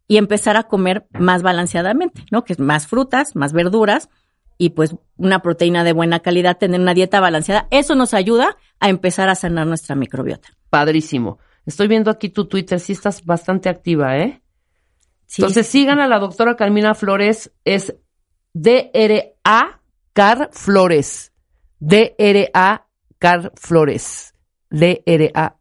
y 0.07 0.19
empezar 0.19 0.57
a 0.57 0.65
comer 0.65 1.07
más 1.19 1.43
balanceadamente, 1.43 2.25
¿no? 2.31 2.45
Que 2.45 2.53
es 2.53 2.59
más 2.59 2.87
frutas, 2.87 3.35
más 3.35 3.53
verduras 3.53 4.09
y 4.59 4.71
pues 4.71 4.95
una 5.17 5.41
proteína 5.41 5.85
de 5.85 5.93
buena 5.93 6.21
calidad, 6.21 6.59
tener 6.59 6.81
una 6.81 6.95
dieta 6.95 7.21
balanceada. 7.21 7.69
Eso 7.71 7.95
nos 7.95 8.15
ayuda 8.15 8.57
a 8.81 8.89
empezar 8.89 9.29
a 9.29 9.35
sanar 9.35 9.67
nuestra 9.67 9.95
microbiota. 9.95 10.51
Padrísimo. 10.71 11.39
Estoy 11.67 11.89
viendo 11.89 12.11
aquí 12.11 12.29
tu 12.29 12.47
Twitter, 12.47 12.81
sí 12.81 12.93
estás 12.93 13.25
bastante 13.25 13.69
activa, 13.69 14.19
¿eh? 14.19 14.43
Sí, 15.27 15.43
Entonces 15.43 15.67
sigan 15.67 16.01
a 16.01 16.09
la 16.09 16.19
doctora 16.19 16.57
Carmina 16.57 16.95
Flores, 16.95 17.53
es 17.65 17.95
DRA 18.53 19.81
Car 20.13 20.51
Flores. 20.53 21.33
DRA 21.79 22.87
Car 23.19 23.53
Flores. 23.57 24.35
DRA 24.71 25.57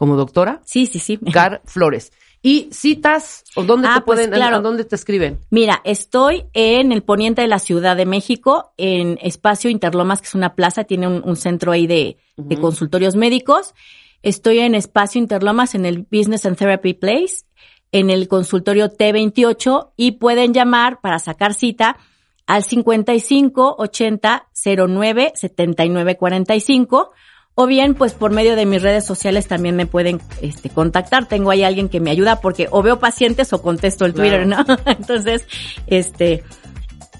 como 0.00 0.16
doctora 0.16 0.62
sí, 0.64 0.86
sí, 0.86 0.98
sí. 0.98 1.18
Car 1.30 1.60
Flores. 1.66 2.10
Y 2.42 2.68
citas, 2.72 3.44
o 3.54 3.64
dónde 3.64 3.88
Ah, 3.88 3.96
te 3.96 4.00
pues, 4.00 4.16
pueden, 4.18 4.30
claro. 4.32 4.56
a 4.56 4.60
dónde 4.60 4.84
te 4.84 4.96
escriben. 4.96 5.40
Mira, 5.50 5.82
estoy 5.84 6.44
en 6.54 6.90
el 6.90 7.02
poniente 7.02 7.42
de 7.42 7.48
la 7.48 7.58
Ciudad 7.58 7.96
de 7.96 8.06
México, 8.06 8.72
en 8.78 9.18
Espacio 9.20 9.68
Interlomas, 9.68 10.22
que 10.22 10.28
es 10.28 10.34
una 10.34 10.54
plaza, 10.54 10.84
tiene 10.84 11.06
un, 11.06 11.22
un 11.22 11.36
centro 11.36 11.70
ahí 11.72 11.86
de, 11.86 12.16
de 12.36 12.58
consultorios 12.58 13.14
médicos. 13.14 13.74
Estoy 14.22 14.60
en 14.60 14.74
Espacio 14.74 15.18
Interlomas, 15.20 15.74
en 15.74 15.84
el 15.84 16.06
Business 16.10 16.46
and 16.46 16.56
Therapy 16.56 16.94
Place, 16.94 17.44
en 17.92 18.08
el 18.08 18.26
consultorio 18.28 18.88
T28 18.90 19.90
y 19.96 20.12
pueden 20.12 20.54
llamar 20.54 21.00
para 21.00 21.18
sacar 21.18 21.54
cita 21.54 21.98
al 22.46 22.64
55 22.64 23.76
80 23.78 24.48
09 24.88 25.32
79 25.34 26.16
45 26.16 27.12
o 27.60 27.66
bien 27.66 27.94
pues 27.94 28.14
por 28.14 28.30
medio 28.30 28.56
de 28.56 28.64
mis 28.64 28.80
redes 28.80 29.04
sociales 29.04 29.46
también 29.46 29.76
me 29.76 29.84
pueden 29.84 30.22
este 30.40 30.70
contactar. 30.70 31.26
Tengo 31.26 31.50
ahí 31.50 31.62
alguien 31.62 31.90
que 31.90 32.00
me 32.00 32.10
ayuda 32.10 32.40
porque 32.40 32.68
o 32.70 32.82
veo 32.82 32.98
pacientes 32.98 33.52
o 33.52 33.60
contesto 33.60 34.06
el 34.06 34.14
Twitter, 34.14 34.46
¿no? 34.46 34.64
Entonces, 34.86 35.46
este 35.86 36.42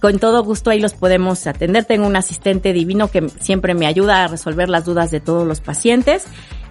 con 0.00 0.18
todo 0.18 0.42
gusto 0.42 0.70
ahí 0.70 0.80
los 0.80 0.94
podemos 0.94 1.46
atender. 1.46 1.84
Tengo 1.84 2.06
un 2.06 2.16
asistente 2.16 2.72
divino 2.72 3.10
que 3.10 3.28
siempre 3.38 3.74
me 3.74 3.86
ayuda 3.86 4.24
a 4.24 4.28
resolver 4.28 4.70
las 4.70 4.86
dudas 4.86 5.10
de 5.10 5.20
todos 5.20 5.46
los 5.46 5.60
pacientes 5.60 6.24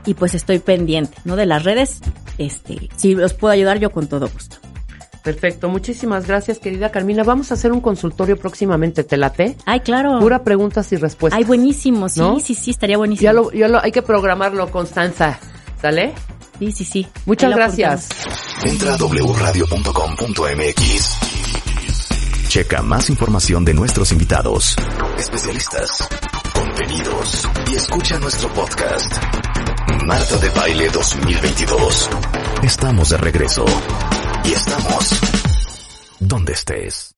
y 0.03 0.15
pues 0.15 0.33
estoy 0.33 0.57
pendiente, 0.57 1.15
¿no? 1.23 1.35
De 1.35 1.45
las 1.45 1.63
redes. 1.63 2.01
Este, 2.39 2.89
si 2.95 3.13
los 3.13 3.35
puedo 3.35 3.51
ayudar 3.51 3.77
yo 3.77 3.91
con 3.91 4.07
todo 4.07 4.29
gusto. 4.29 4.57
Perfecto, 5.23 5.69
muchísimas 5.69 6.27
gracias, 6.27 6.59
querida 6.59 6.91
Carmina. 6.91 7.23
Vamos 7.23 7.51
a 7.51 7.55
hacer 7.55 7.71
un 7.71 7.81
consultorio 7.81 8.37
próximamente, 8.37 9.03
¿te 9.03 9.17
late? 9.17 9.57
Ay, 9.65 9.81
claro. 9.81 10.19
Pura 10.19 10.43
preguntas 10.43 10.91
y 10.91 10.95
respuestas. 10.95 11.37
Ay, 11.37 11.43
buenísimo. 11.43 12.07
Sí, 12.09 12.19
¿No? 12.19 12.39
sí, 12.39 12.55
sí, 12.55 12.71
estaría 12.71 12.97
buenísimo. 12.97 13.25
Ya 13.25 13.33
lo, 13.33 13.51
ya 13.51 13.67
lo, 13.67 13.83
hay 13.83 13.91
que 13.91 14.01
programarlo, 14.01 14.71
Constanza. 14.71 15.39
¿Sale? 15.81 16.13
Sí, 16.59 16.71
sí, 16.71 16.85
sí. 16.85 17.07
Muchas 17.25 17.55
gracias. 17.55 18.09
Entra 18.63 18.95
a 18.95 18.97
wradio.com.mx. 18.97 19.79
Checa 22.49 22.81
más 22.81 23.09
información 23.09 23.63
de 23.63 23.73
nuestros 23.75 24.11
invitados, 24.11 24.75
especialistas, 25.17 26.09
contenidos 26.53 27.47
y 27.71 27.75
escucha 27.75 28.17
nuestro 28.19 28.49
podcast. 28.49 29.13
Marta 30.05 30.37
de 30.37 30.49
Baile 30.49 30.89
2022. 30.89 32.09
Estamos 32.63 33.09
de 33.09 33.17
regreso. 33.17 33.65
Y 34.49 34.53
estamos 34.53 35.09
donde 36.19 36.53
estés. 36.53 37.13